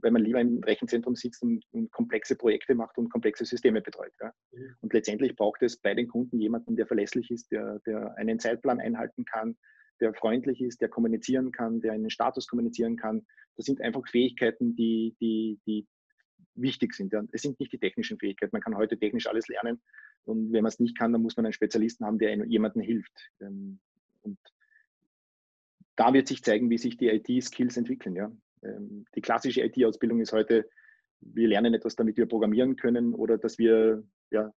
weil 0.00 0.10
man 0.10 0.22
lieber 0.22 0.40
im 0.40 0.62
Rechenzentrum 0.62 1.16
sitzt 1.16 1.42
und, 1.42 1.64
und 1.72 1.90
komplexe 1.92 2.36
Projekte 2.36 2.74
macht 2.74 2.98
und 2.98 3.10
komplexe 3.10 3.44
Systeme 3.44 3.80
betreut. 3.80 4.12
Ja. 4.20 4.32
Mhm. 4.52 4.76
Und 4.80 4.92
letztendlich 4.92 5.34
braucht 5.34 5.62
es 5.62 5.78
bei 5.78 5.94
den 5.94 6.08
Kunden 6.08 6.38
jemanden, 6.38 6.76
der 6.76 6.86
verlässlich 6.86 7.30
ist, 7.30 7.50
der, 7.50 7.80
der 7.86 8.16
einen 8.18 8.38
Zeitplan 8.38 8.80
einhalten 8.80 9.24
kann, 9.24 9.56
der 10.00 10.14
freundlich 10.14 10.60
ist, 10.60 10.80
der 10.80 10.88
kommunizieren 10.88 11.52
kann, 11.52 11.80
der 11.80 11.92
einen 11.92 12.10
Status 12.10 12.46
kommunizieren 12.46 12.96
kann. 12.96 13.26
Das 13.56 13.66
sind 13.66 13.80
einfach 13.80 14.06
Fähigkeiten, 14.08 14.74
die, 14.76 15.14
die, 15.20 15.58
die 15.66 15.86
wichtig 16.54 16.94
sind. 16.94 17.14
Es 17.32 17.42
sind 17.42 17.58
nicht 17.60 17.72
die 17.72 17.78
technischen 17.78 18.18
Fähigkeiten. 18.18 18.50
Man 18.52 18.62
kann 18.62 18.76
heute 18.76 18.98
technisch 18.98 19.26
alles 19.26 19.48
lernen. 19.48 19.80
Und 20.24 20.52
wenn 20.52 20.62
man 20.62 20.70
es 20.70 20.80
nicht 20.80 20.98
kann, 20.98 21.12
dann 21.12 21.22
muss 21.22 21.36
man 21.36 21.46
einen 21.46 21.52
Spezialisten 21.52 22.06
haben, 22.06 22.18
der 22.18 22.34
jemandem 22.46 22.82
hilft. 22.82 23.30
Ähm, 23.40 23.78
und 24.22 24.38
da 25.96 26.12
wird 26.12 26.28
sich 26.28 26.42
zeigen, 26.42 26.70
wie 26.70 26.78
sich 26.78 26.96
die 26.96 27.08
IT-Skills 27.08 27.76
entwickeln. 27.76 28.16
Ja. 28.16 28.32
Ähm, 28.62 29.04
die 29.14 29.20
klassische 29.20 29.62
IT-Ausbildung 29.62 30.20
ist 30.20 30.32
heute, 30.32 30.68
wir 31.20 31.48
lernen 31.48 31.74
etwas, 31.74 31.96
damit 31.96 32.16
wir 32.16 32.26
programmieren 32.26 32.76
können 32.76 33.14
oder 33.14 33.38
dass 33.38 33.58
wir 33.58 34.02
ja, 34.30 34.52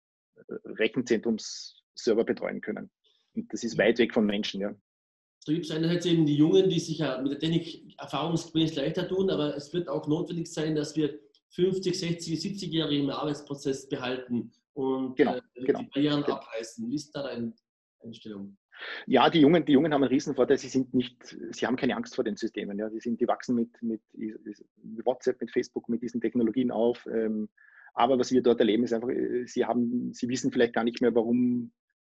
Rechenzentrumsserver 0.65 2.25
betreuen 2.25 2.61
können. 2.61 2.91
Und 3.35 3.53
das 3.53 3.65
ist 3.65 3.79
weit 3.79 3.99
weg 3.99 4.15
von 4.15 4.27
Menschen. 4.27 4.61
Ja. 4.61 4.75
Da 5.47 5.53
gibt 5.53 5.65
es 5.65 5.71
einerseits 5.71 6.05
eben 6.07 6.27
die 6.27 6.37
Jungen, 6.37 6.69
die 6.69 6.81
sich 6.81 6.99
ja 6.99 7.23
mit 7.23 7.31
der 7.31 7.39
Technik 7.39 7.95
erfahrungsgemäß 7.99 8.75
leichter 8.75 9.07
tun, 9.07 9.31
aber 9.31 9.57
es 9.57 9.73
wird 9.73 9.89
auch 9.89 10.09
notwendig 10.09 10.53
sein, 10.53 10.75
dass 10.75 10.97
wir 10.97 11.21
50, 11.51 11.97
60, 11.97 12.41
70-Jährige 12.41 13.05
im 13.05 13.11
Arbeitsprozess 13.11 13.89
behalten 13.89 14.51
und 14.75 15.15
genau, 15.17 15.37
äh, 15.37 15.41
genau, 15.65 15.79
die 15.79 15.87
Barrieren 15.87 16.23
genau. 16.23 16.37
abreißen. 16.39 16.91
Wie 16.91 16.97
ist 16.97 17.13
da 17.13 17.23
deine 17.23 17.55
Einstellung? 18.03 18.57
Ja, 19.07 19.31
die 19.31 19.41
Jungen, 19.41 19.65
die 19.65 19.73
Jungen 19.73 19.95
haben 19.95 20.03
einen 20.03 20.13
Riesenvorteil, 20.13 20.59
sie 20.59 20.69
sind 20.69 20.93
nicht, 20.93 21.17
sie 21.51 21.67
haben 21.67 21.77
keine 21.77 21.97
Angst 21.97 22.17
vor 22.17 22.25
den 22.25 22.37
Systemen. 22.37 22.79
Ja. 22.79 22.91
Die, 22.91 23.01
sind, 23.01 23.21
die 23.21 23.29
wachsen 23.29 23.55
mit, 23.55 23.71
mit 23.81 24.03
WhatsApp, 25.05 25.41
mit 25.41 25.53
Facebook, 25.53 25.89
mit 25.89 26.03
diesen 26.03 26.21
Technologien 26.21 26.73
auf. 26.73 27.07
Ähm, 27.07 27.49
aber 27.95 28.19
was 28.19 28.33
wir 28.33 28.43
dort 28.43 28.61
erleben, 28.61 28.85
ist 28.85 28.93
einfach, 28.93 29.09
äh, 29.09 29.47
sie 29.47 29.65
haben, 29.65 30.13
sie 30.13 30.29
wissen 30.29 30.53
vielleicht 30.53 30.75
gar 30.75 30.85
nicht 30.85 31.01
mehr, 31.01 31.15
warum 31.15 31.73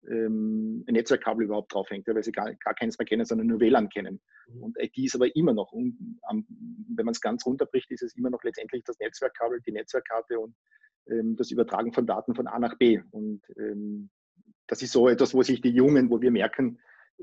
ähm, 0.10 0.84
ein 0.88 0.94
Netzwerkkabel 0.94 1.46
überhaupt 1.46 1.74
draufhängt, 1.74 2.08
ja, 2.08 2.16
weil 2.16 2.24
sie 2.24 2.32
gar, 2.32 2.54
gar 2.56 2.74
keines 2.74 2.98
mehr 2.98 3.06
kennen, 3.06 3.26
sondern 3.26 3.48
nur 3.48 3.60
WLAN 3.60 3.90
kennen. 3.90 4.22
Mhm. 4.48 4.64
Und 4.64 4.78
IT 4.80 4.98
ist 4.98 5.16
aber 5.16 5.36
immer 5.36 5.54
noch, 5.54 5.72
um, 5.72 6.20
um, 6.30 6.46
wenn 6.96 7.06
man 7.06 7.14
es 7.14 7.22
ganz 7.22 7.46
runterbricht, 7.46 7.92
ist 7.92 8.04
es 8.04 8.16
immer 8.16 8.30
noch 8.30 8.44
letztendlich 8.44 8.84
das 8.84 9.00
Netzwerkkabel, 9.00 9.62
die 9.66 9.72
Netzwerkkarte 9.72 10.40
und 10.40 10.56
ähm, 11.10 11.36
das 11.36 11.52
Übertragen 11.52 11.94
von 11.94 12.06
Daten 12.06 12.36
von 12.36 12.48
A 12.48 12.60
nach 12.60 12.78
B. 12.78 13.02
Und 13.12 13.42
ähm, 13.58 14.10
das 14.68 14.82
ist 14.82 14.92
so 14.92 15.08
etwas, 15.08 15.34
wo 15.34 15.42
sich 15.42 15.62
die 15.62 15.70
Jungen, 15.70 16.10
wo 16.10 16.22
wir 16.22 16.32
merken, 16.32 16.80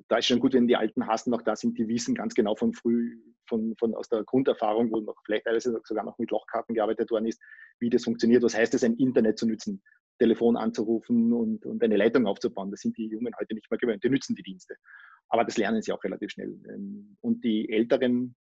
da 0.09 0.19
ist 0.19 0.27
schon 0.27 0.41
gut, 0.41 0.55
wenn 0.55 0.69
die 0.69 0.77
alten 0.77 1.07
Hasen 1.07 1.31
noch 1.31 1.43
da 1.43 1.57
sind, 1.57 1.79
die 1.79 1.89
wissen 1.89 2.15
ganz 2.15 2.35
genau 2.35 2.55
von 2.55 2.73
früh, 2.73 3.19
von, 3.49 3.75
von 3.77 3.95
aus 3.95 4.09
der 4.09 4.25
Grunderfahrung, 4.25 4.91
wo 4.93 5.01
noch 5.01 5.17
vielleicht 5.25 5.45
teilweise 5.45 5.81
sogar 5.85 6.05
noch 6.05 6.19
mit 6.19 6.31
Lochkarten 6.31 6.75
gearbeitet 6.75 7.11
worden 7.11 7.27
ist, 7.27 7.41
wie 7.81 7.91
das 7.91 8.05
funktioniert. 8.05 8.43
Was 8.43 8.57
heißt 8.57 8.75
es, 8.75 8.85
ein 8.85 8.97
Internet 8.97 9.39
zu 9.39 9.47
nutzen? 9.47 9.83
Telefon 10.21 10.57
anzurufen 10.57 11.33
und, 11.33 11.65
und 11.65 11.83
eine 11.83 11.97
Leitung 11.97 12.27
aufzubauen. 12.27 12.71
Das 12.71 12.81
sind 12.81 12.97
die 12.99 13.07
Jungen 13.07 13.35
heute 13.41 13.55
nicht 13.55 13.71
mehr 13.71 13.79
gewöhnt. 13.79 14.05
Die 14.05 14.11
nützen 14.11 14.37
die 14.37 14.43
Dienste. 14.43 14.77
Aber 15.31 15.45
das 15.45 15.57
lernen 15.57 15.81
sie 15.81 15.93
auch 15.93 16.05
relativ 16.05 16.31
schnell. 16.31 16.61
Ähm, 16.69 17.17
und 17.23 17.43
die 17.43 17.71
Älteren 17.71 18.37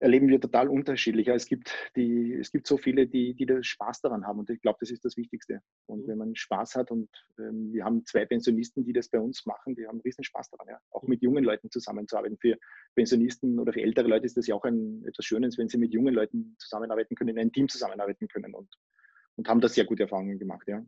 erleben 0.00 0.28
wir 0.28 0.40
total 0.40 0.68
unterschiedlich. 0.68 1.28
Es 1.28 1.46
gibt, 1.46 1.74
die, 1.96 2.32
es 2.34 2.50
gibt 2.52 2.66
so 2.66 2.78
viele, 2.78 3.06
die, 3.06 3.34
die 3.34 3.46
da 3.46 3.62
Spaß 3.62 4.00
daran 4.00 4.26
haben 4.26 4.38
und 4.38 4.48
ich 4.48 4.60
glaube, 4.62 4.78
das 4.80 4.90
ist 4.90 5.04
das 5.04 5.16
Wichtigste. 5.16 5.60
Und 5.86 6.04
mhm. 6.04 6.08
wenn 6.08 6.18
man 6.18 6.36
Spaß 6.36 6.76
hat 6.76 6.90
und 6.90 7.10
ähm, 7.38 7.72
wir 7.72 7.84
haben 7.84 8.06
zwei 8.06 8.24
Pensionisten, 8.24 8.84
die 8.84 8.92
das 8.92 9.08
bei 9.08 9.18
uns 9.18 9.44
machen, 9.44 9.74
die 9.74 9.86
haben 9.86 10.00
riesen 10.00 10.24
Spaß 10.24 10.50
daran, 10.50 10.68
ja. 10.68 10.78
auch 10.90 11.02
mit 11.02 11.20
jungen 11.22 11.44
Leuten 11.44 11.70
zusammenzuarbeiten. 11.70 12.38
Für 12.38 12.56
Pensionisten 12.94 13.58
oder 13.58 13.72
für 13.72 13.82
ältere 13.82 14.08
Leute 14.08 14.26
ist 14.26 14.36
das 14.36 14.46
ja 14.46 14.54
auch 14.54 14.64
ein, 14.64 15.04
etwas 15.06 15.24
Schönes, 15.24 15.58
wenn 15.58 15.68
sie 15.68 15.78
mit 15.78 15.92
jungen 15.92 16.14
Leuten 16.14 16.56
zusammenarbeiten 16.58 17.14
können, 17.14 17.30
in 17.30 17.38
einem 17.38 17.52
Team 17.52 17.68
zusammenarbeiten 17.68 18.28
können 18.28 18.54
und 18.54 18.68
und 19.38 19.48
haben 19.48 19.60
da 19.60 19.68
sehr 19.68 19.84
gute 19.84 20.02
Erfahrungen 20.02 20.38
gemacht. 20.38 20.66
Ja, 20.66 20.84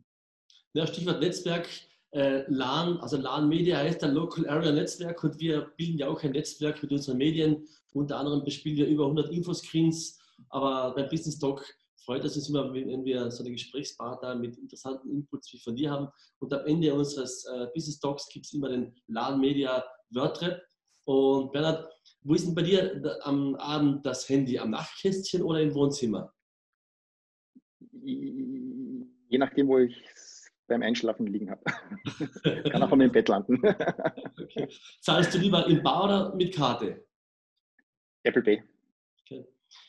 ja 0.73 0.85
Stichwort 0.85 1.21
Netzwerk. 1.21 1.67
Äh, 2.13 2.43
LAN, 2.49 2.97
also 2.97 3.15
LAN 3.15 3.47
Media 3.47 3.77
heißt 3.77 4.03
dann 4.03 4.13
Local 4.13 4.47
Area 4.49 4.73
Netzwerk 4.73 5.23
und 5.23 5.39
wir 5.39 5.71
bilden 5.77 5.97
ja 5.97 6.09
auch 6.09 6.21
ein 6.21 6.33
Netzwerk 6.33 6.83
mit 6.83 6.91
unseren 6.91 7.17
Medien. 7.17 7.65
Unter 7.93 8.17
anderem 8.17 8.43
bespielen 8.43 8.77
wir 8.77 8.87
über 8.87 9.05
100 9.05 9.31
Infoscreens, 9.31 10.19
aber 10.49 10.93
beim 10.93 11.07
Business 11.07 11.39
Talk 11.39 11.65
freut 12.03 12.25
es 12.25 12.35
uns 12.35 12.49
immer, 12.49 12.73
wenn 12.73 13.05
wir 13.05 13.31
so 13.31 13.43
eine 13.43 13.53
Gesprächspartner 13.53 14.35
mit 14.35 14.57
interessanten 14.57 15.09
Inputs 15.09 15.53
wie 15.53 15.59
von 15.59 15.75
dir 15.75 15.89
haben. 15.89 16.09
Und 16.39 16.53
am 16.53 16.65
Ende 16.65 16.93
unseres 16.93 17.45
äh, 17.45 17.67
Business 17.73 17.99
Talks 17.99 18.27
gibt 18.27 18.45
es 18.45 18.53
immer 18.53 18.67
den 18.67 18.93
LAN 19.07 19.39
Media 19.39 19.81
WordRap. 20.09 20.61
Und 21.05 21.53
Bernhard, 21.53 21.89
wo 22.23 22.33
ist 22.33 22.45
denn 22.45 22.55
bei 22.55 22.63
dir 22.63 23.01
am 23.23 23.55
Abend 23.55 24.05
das 24.05 24.27
Handy? 24.27 24.59
Am 24.59 24.71
Nachtkästchen 24.71 25.41
oder 25.43 25.61
im 25.61 25.73
Wohnzimmer? 25.73 26.33
Je 28.03 29.37
nachdem, 29.37 29.67
wo 29.67 29.79
ich 29.79 30.03
es 30.13 30.51
beim 30.67 30.81
Einschlafen 30.81 31.27
liegen 31.27 31.51
habe. 31.51 31.63
Kann 32.71 32.83
auch 32.83 32.89
von 32.89 33.01
im 33.01 33.11
Bett 33.11 33.27
landen. 33.27 33.59
okay. 33.65 34.69
Zahlst 35.01 35.33
du 35.33 35.37
lieber 35.39 35.67
in 35.67 35.83
Bar 35.83 36.05
oder 36.05 36.35
mit 36.35 36.55
Karte? 36.55 37.05
Apple 38.23 38.41
Pay. 38.41 38.63
Okay. 39.21 39.45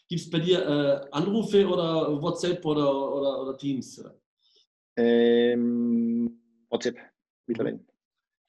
Gibt 0.09 0.21
es 0.21 0.31
bei 0.31 0.41
dir 0.41 0.61
äh, 0.61 1.09
Anrufe 1.13 1.67
oder 1.69 2.21
WhatsApp 2.21 2.65
oder, 2.65 3.13
oder, 3.15 3.43
oder 3.43 3.57
Teams? 3.57 4.05
Ähm, 4.97 6.41
WhatsApp 6.69 6.99
mittlerweile. 7.47 7.81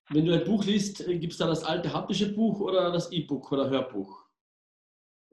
Wenn 0.10 0.26
du 0.26 0.34
ein 0.34 0.43
Buch 0.43 0.65
liest, 0.65 1.08
äh, 1.08 1.17
gibt 1.17 1.34
es 1.34 1.39
da 1.39 1.47
das 1.47 1.63
alte 1.63 1.93
haptische 1.93 2.34
Buch 2.34 2.60
oder 2.60 2.91
das 2.91 3.12
E-Book 3.12 3.52
oder 3.52 3.69
Hörbuch? 3.69 4.26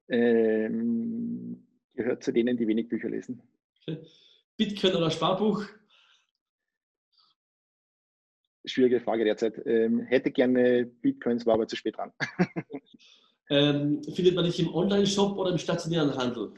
Ähm, 0.08 1.66
gehört 1.94 2.22
zu 2.22 2.32
denen, 2.32 2.56
die 2.56 2.66
wenig 2.66 2.88
Bücher 2.88 3.08
lesen. 3.08 3.42
Bitcoin 4.56 4.94
oder 4.96 5.10
Sparbuch? 5.10 5.64
Schwierige 8.64 9.00
Frage 9.00 9.24
derzeit. 9.24 9.60
Ähm, 9.66 10.00
hätte 10.00 10.30
gerne 10.30 10.84
Bitcoins, 10.84 11.46
war 11.46 11.54
aber 11.54 11.66
zu 11.66 11.76
spät 11.76 11.96
dran. 11.96 12.12
ähm, 13.50 14.02
findet 14.04 14.34
man 14.34 14.44
dich 14.44 14.60
im 14.60 14.74
Online-Shop 14.74 15.36
oder 15.38 15.50
im 15.50 15.58
stationären 15.58 16.14
Handel? 16.14 16.52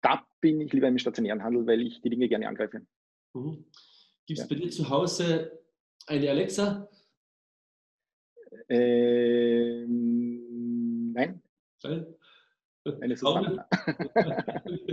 Da 0.00 0.26
bin 0.40 0.60
ich 0.60 0.72
lieber 0.72 0.88
im 0.88 0.98
stationären 0.98 1.42
Handel, 1.42 1.66
weil 1.66 1.82
ich 1.82 2.00
die 2.00 2.10
Dinge 2.10 2.28
gerne 2.28 2.48
angreife. 2.48 2.86
Mhm. 3.34 3.66
Gibt 4.26 4.40
es 4.40 4.44
ja. 4.44 4.46
bei 4.48 4.54
dir 4.54 4.70
zu 4.70 4.88
Hause 4.88 5.60
eine 6.06 6.30
Alexa? 6.30 6.88
Ähm, 8.68 10.32
nein. 11.12 11.42
Nein. 11.82 12.14
Eine 13.00 13.16
Susanna. 13.16 13.68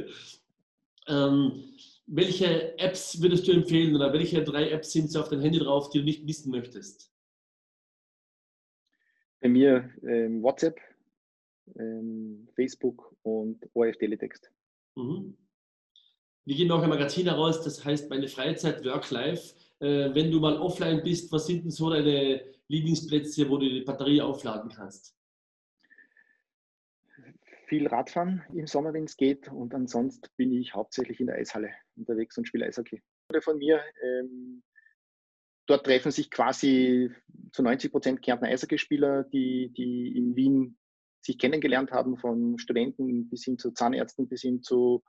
ähm, 1.07 1.73
welche 2.05 2.77
Apps 2.77 3.21
würdest 3.21 3.47
du 3.47 3.51
empfehlen 3.51 3.95
oder 3.95 4.11
welche 4.13 4.43
drei 4.43 4.69
Apps 4.71 4.91
sind 4.91 5.15
auf 5.17 5.29
dein 5.29 5.41
Handy 5.41 5.59
drauf, 5.59 5.89
die 5.89 5.99
du 5.99 6.05
nicht 6.05 6.23
missen 6.23 6.51
möchtest? 6.51 7.11
Bei 9.41 9.49
mir 9.49 9.89
ähm, 10.03 10.43
WhatsApp, 10.43 10.79
ähm, 11.77 12.47
Facebook 12.55 13.15
und 13.23 13.63
ORF 13.73 13.97
Teletext. 13.97 14.51
Mhm. 14.95 15.37
Wir 16.45 16.55
gehen 16.55 16.71
auch 16.71 16.81
ein 16.81 16.89
Magazin 16.89 17.27
heraus, 17.27 17.61
das 17.63 17.83
heißt 17.85 18.09
meine 18.09 18.27
Freizeit, 18.27 18.83
Work-Life. 18.83 19.55
Äh, 19.79 20.13
wenn 20.13 20.31
du 20.31 20.39
mal 20.39 20.57
offline 20.57 21.01
bist, 21.03 21.31
was 21.31 21.45
sind 21.47 21.63
denn 21.63 21.71
so 21.71 21.89
deine 21.89 22.41
Lieblingsplätze, 22.67 23.49
wo 23.49 23.57
du 23.57 23.69
die 23.69 23.81
Batterie 23.81 24.21
aufladen 24.21 24.71
kannst? 24.71 25.15
Viel 27.69 27.87
Radfahren 27.87 28.43
im 28.53 28.67
Sommer, 28.67 28.93
wenn 28.93 29.05
es 29.05 29.15
geht. 29.15 29.47
Und 29.47 29.73
ansonsten 29.73 30.27
bin 30.35 30.51
ich 30.51 30.73
hauptsächlich 30.73 31.19
in 31.19 31.27
der 31.27 31.37
Eishalle 31.37 31.69
unterwegs 31.95 32.37
und 32.37 32.47
spiele 32.47 32.65
Eishockey. 32.65 33.01
Von 33.41 33.59
mir, 33.59 33.79
ähm, 34.03 34.63
dort 35.67 35.85
treffen 35.85 36.11
sich 36.11 36.31
quasi 36.31 37.11
zu 37.53 37.61
90 37.61 37.91
Prozent 37.91 38.21
Kärntner 38.21 38.49
Eishockeyspieler, 38.49 39.23
die, 39.25 39.71
die 39.77 40.17
in 40.17 40.35
Wien 40.35 40.77
sich 41.21 41.37
kennengelernt 41.37 41.91
haben, 41.91 42.17
von 42.17 42.57
Studenten 42.57 43.29
bis 43.29 43.45
hin 43.45 43.57
zu 43.57 43.71
Zahnärzten, 43.71 44.27
bis 44.27 44.41
hin 44.41 44.63
zu 44.63 45.03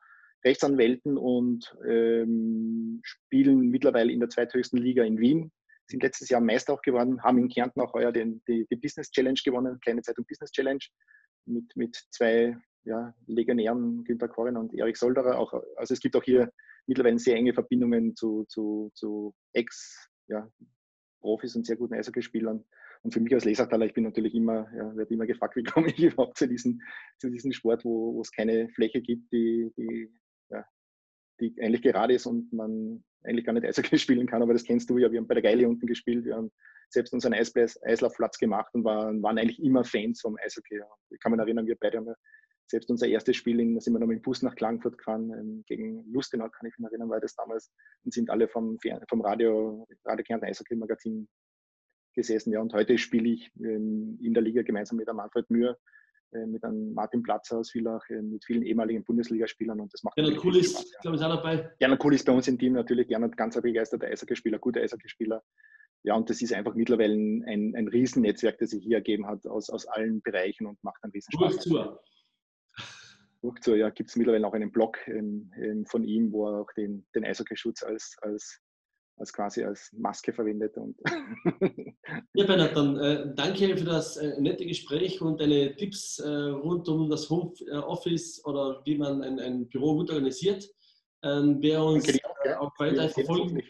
Rechtsanwälten 0.44 1.16
und 1.16 1.74
ähm, 1.88 3.00
spielen 3.02 3.70
mittlerweile 3.70 4.12
in 4.12 4.20
der 4.20 4.28
zweithöchsten 4.28 4.78
Liga 4.78 5.04
in 5.04 5.18
Wien, 5.18 5.52
sind 5.86 6.02
letztes 6.02 6.28
Jahr 6.28 6.40
Meister 6.40 6.72
auch 6.72 6.82
geworden, 6.82 7.22
haben 7.22 7.38
in 7.38 7.48
Kärnten 7.48 7.80
auch 7.80 7.92
heuer 7.92 8.12
den, 8.12 8.42
die, 8.48 8.66
die 8.70 8.76
Business 8.76 9.10
Challenge 9.10 9.38
gewonnen, 9.44 9.78
kleine 9.80 10.02
Zeitung 10.02 10.24
Business 10.26 10.50
Challenge, 10.52 10.80
mit, 11.46 11.76
mit 11.76 11.96
zwei 12.10 12.56
ja, 12.84 13.14
Legionären, 13.26 14.04
Günter 14.04 14.28
Korin 14.28 14.56
und 14.56 14.74
Erik 14.74 14.96
Solderer. 14.96 15.38
Auch, 15.38 15.52
also 15.76 15.94
es 15.94 16.00
gibt 16.00 16.16
auch 16.16 16.22
hier 16.22 16.52
mittlerweile 16.86 17.18
sehr 17.18 17.36
enge 17.36 17.54
Verbindungen 17.54 18.16
zu, 18.16 18.44
zu, 18.48 18.90
zu 18.94 19.34
Ex-Profis 19.52 21.54
ja, 21.54 21.58
und 21.58 21.66
sehr 21.66 21.76
guten 21.76 21.94
Eishockeyspielern. 21.94 22.64
Und 23.02 23.14
für 23.14 23.20
mich 23.20 23.32
als 23.32 23.44
Lesertaler, 23.44 23.86
ich 23.86 23.94
bin 23.94 24.04
natürlich 24.04 24.34
immer, 24.34 24.70
ja, 24.74 24.94
werde 24.94 25.14
immer 25.14 25.26
gefragt, 25.26 25.56
wie 25.56 25.62
komme 25.62 25.88
ich 25.88 26.02
überhaupt 26.02 26.38
zu 26.38 26.46
diesem, 26.46 26.80
zu 27.18 27.30
diesem 27.30 27.52
Sport, 27.52 27.84
wo, 27.84 28.14
wo 28.14 28.20
es 28.20 28.30
keine 28.30 28.68
Fläche 28.70 29.00
gibt, 29.00 29.32
die, 29.32 29.72
die, 29.76 30.12
ja, 30.50 30.64
die 31.40 31.54
eigentlich 31.60 31.82
gerade 31.82 32.14
ist 32.14 32.26
und 32.26 32.52
man 32.52 33.04
eigentlich 33.24 33.44
gar 33.44 33.52
nicht 33.52 33.66
Eishockey 33.66 33.98
spielen 33.98 34.26
kann, 34.26 34.42
aber 34.42 34.52
das 34.52 34.64
kennst 34.64 34.90
du 34.90 34.98
ja. 34.98 35.10
Wir 35.10 35.18
haben 35.18 35.26
bei 35.26 35.34
der 35.34 35.42
Geile 35.42 35.68
unten 35.68 35.86
gespielt, 35.86 36.24
wir 36.24 36.36
haben 36.36 36.50
selbst 36.88 37.12
unseren 37.12 37.34
Eislaufplatz 37.34 38.38
gemacht 38.38 38.74
und 38.74 38.84
waren, 38.84 39.22
waren 39.22 39.38
eigentlich 39.38 39.62
immer 39.62 39.84
Fans 39.84 40.20
vom 40.20 40.36
Eishockey. 40.42 40.80
Ich 41.10 41.20
kann 41.20 41.32
mich 41.32 41.40
erinnern, 41.40 41.66
wir 41.66 41.76
beide 41.78 41.98
haben 41.98 42.06
ja 42.06 42.14
selbst 42.70 42.88
unser 42.88 43.08
erstes 43.08 43.36
Spiel, 43.36 43.60
in, 43.60 43.74
da 43.74 43.80
sind 43.80 43.92
wir 43.92 43.98
noch 43.98 44.06
mit 44.06 44.18
dem 44.18 44.22
Bus 44.22 44.42
nach 44.42 44.54
Klagenfurt 44.54 44.96
gefahren, 44.96 45.32
ähm, 45.32 45.64
gegen 45.66 46.04
Lustenau, 46.12 46.48
kann 46.48 46.68
ich 46.68 46.78
mich 46.78 46.88
erinnern, 46.88 47.10
war 47.10 47.20
das 47.20 47.34
damals, 47.34 47.70
und 48.04 48.14
sind 48.14 48.30
alle 48.30 48.48
vom, 48.48 48.78
vom 49.08 49.20
Radio, 49.20 49.86
Radio 50.04 50.24
Kärnten 50.24 50.46
Eishockey-Magazin 50.46 51.28
gesessen. 52.14 52.52
Ja, 52.52 52.60
und 52.60 52.72
heute 52.72 52.96
spiele 52.96 53.28
ich 53.28 53.50
ähm, 53.58 54.18
in 54.22 54.34
der 54.34 54.42
Liga 54.42 54.62
gemeinsam 54.62 54.98
mit 54.98 55.08
einem 55.08 55.16
Manfred 55.16 55.50
Mühr, 55.50 55.76
mit 56.46 56.64
einem 56.64 56.94
Martin 56.94 57.22
Platzer 57.22 57.58
aus 57.58 57.70
Villach, 57.70 58.08
äh, 58.10 58.22
mit 58.22 58.44
vielen 58.44 58.62
ehemaligen 58.62 59.04
Bundesligaspielern 59.04 59.80
und 59.80 59.92
das 59.92 60.02
macht 60.02 60.16
Gernot 60.16 60.44
Cool 60.44 60.56
ist, 60.56 60.72
Spaß, 60.72 60.92
ja. 60.92 61.00
glaube 61.00 61.16
ich, 61.16 61.22
auch 61.22 61.36
dabei. 61.36 61.70
Gernot 61.78 62.04
Cool 62.04 62.14
ist 62.14 62.26
bei 62.26 62.32
uns 62.32 62.48
im 62.48 62.58
Team 62.58 62.74
natürlich, 62.74 63.08
Gernot 63.08 63.36
ganz 63.36 63.56
ein 63.56 63.62
begeisterter 63.62 64.06
Eishockeyspieler, 64.06 64.58
guter 64.58 64.80
Eishockeyspieler. 64.80 65.42
Ja, 66.02 66.14
und 66.14 66.30
das 66.30 66.40
ist 66.40 66.52
einfach 66.52 66.74
mittlerweile 66.74 67.12
ein, 67.14 67.74
ein 67.76 67.88
Riesennetzwerk, 67.88 68.58
das 68.58 68.70
sich 68.70 68.82
hier 68.82 68.96
ergeben 68.96 69.26
hat 69.26 69.46
aus, 69.46 69.68
aus 69.68 69.86
allen 69.86 70.22
Bereichen 70.22 70.66
und 70.66 70.82
macht 70.82 71.02
einen 71.02 71.12
riesen 71.12 71.32
Spaß. 71.32 71.68
Durchzu, 73.42 73.74
ja, 73.74 73.88
gibt 73.90 74.10
es 74.10 74.16
mittlerweile 74.16 74.46
auch 74.46 74.52
einen 74.52 74.70
Blog 74.70 74.98
ähm, 75.06 75.50
ähm, 75.56 75.86
von 75.86 76.04
ihm, 76.04 76.30
wo 76.32 76.46
er 76.46 76.60
auch 76.60 76.72
den, 76.76 77.06
den 77.14 77.24
Eishockeyschutz 77.24 77.82
als, 77.82 78.16
als 78.20 78.60
als 79.20 79.32
quasi 79.32 79.62
als 79.62 79.92
Maske 79.92 80.32
verwendet. 80.32 80.76
Und 80.76 80.96
ja, 82.34 82.46
Bernhard, 82.46 82.76
dann 82.76 82.96
äh, 82.98 83.34
danke 83.34 83.76
für 83.76 83.84
das 83.84 84.16
äh, 84.16 84.40
nette 84.40 84.64
Gespräch 84.66 85.20
und 85.20 85.40
deine 85.40 85.76
Tipps 85.76 86.18
äh, 86.18 86.28
rund 86.28 86.88
um 86.88 87.08
das 87.10 87.28
Homeoffice 87.28 88.42
oder 88.44 88.82
wie 88.84 88.96
man 88.96 89.22
ein, 89.22 89.38
ein 89.38 89.68
Büro 89.68 89.96
gut 89.96 90.10
organisiert. 90.10 90.66
Ähm, 91.22 91.58
wer 91.60 91.84
uns 91.84 92.08
äh, 92.08 92.18
auch 92.58 92.72
weiter 92.78 93.08
verfolgen, 93.10 93.62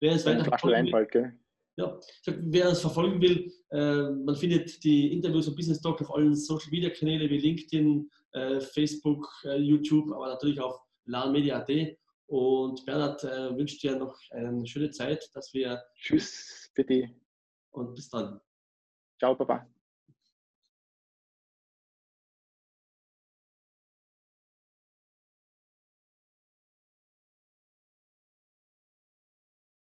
wer 0.00 0.12
uns 0.12 0.26
weiter 0.26 0.44
verfolgen 0.44 0.92
will, 0.92 1.32
ja, 1.78 1.98
wer 2.26 2.68
uns 2.68 2.80
verfolgen 2.80 3.20
will, 3.22 3.50
äh, 3.70 4.10
man 4.10 4.36
findet 4.36 4.84
die 4.84 5.12
Interviews 5.12 5.48
und 5.48 5.56
Business 5.56 5.80
Talk 5.80 6.02
auf 6.02 6.14
allen 6.14 6.34
Social 6.34 6.70
Media 6.70 6.90
Kanälen 6.90 7.30
wie 7.30 7.38
LinkedIn, 7.38 8.10
äh, 8.32 8.60
Facebook, 8.60 9.26
YouTube, 9.56 10.12
aber 10.12 10.28
natürlich 10.28 10.60
auf 10.60 10.78
lanmedia.at 11.06 11.70
und 12.28 12.84
Bernhard 12.84 13.24
äh, 13.24 13.56
wünscht 13.56 13.82
dir 13.82 13.96
noch 13.96 14.18
eine 14.30 14.66
schöne 14.66 14.90
Zeit, 14.90 15.30
dass 15.34 15.52
wir. 15.54 15.82
Tschüss, 15.96 16.70
bitte. 16.74 17.10
Und 17.70 17.94
bis 17.94 18.10
dann. 18.10 18.40
Ciao, 19.18 19.34
Papa. 19.34 19.66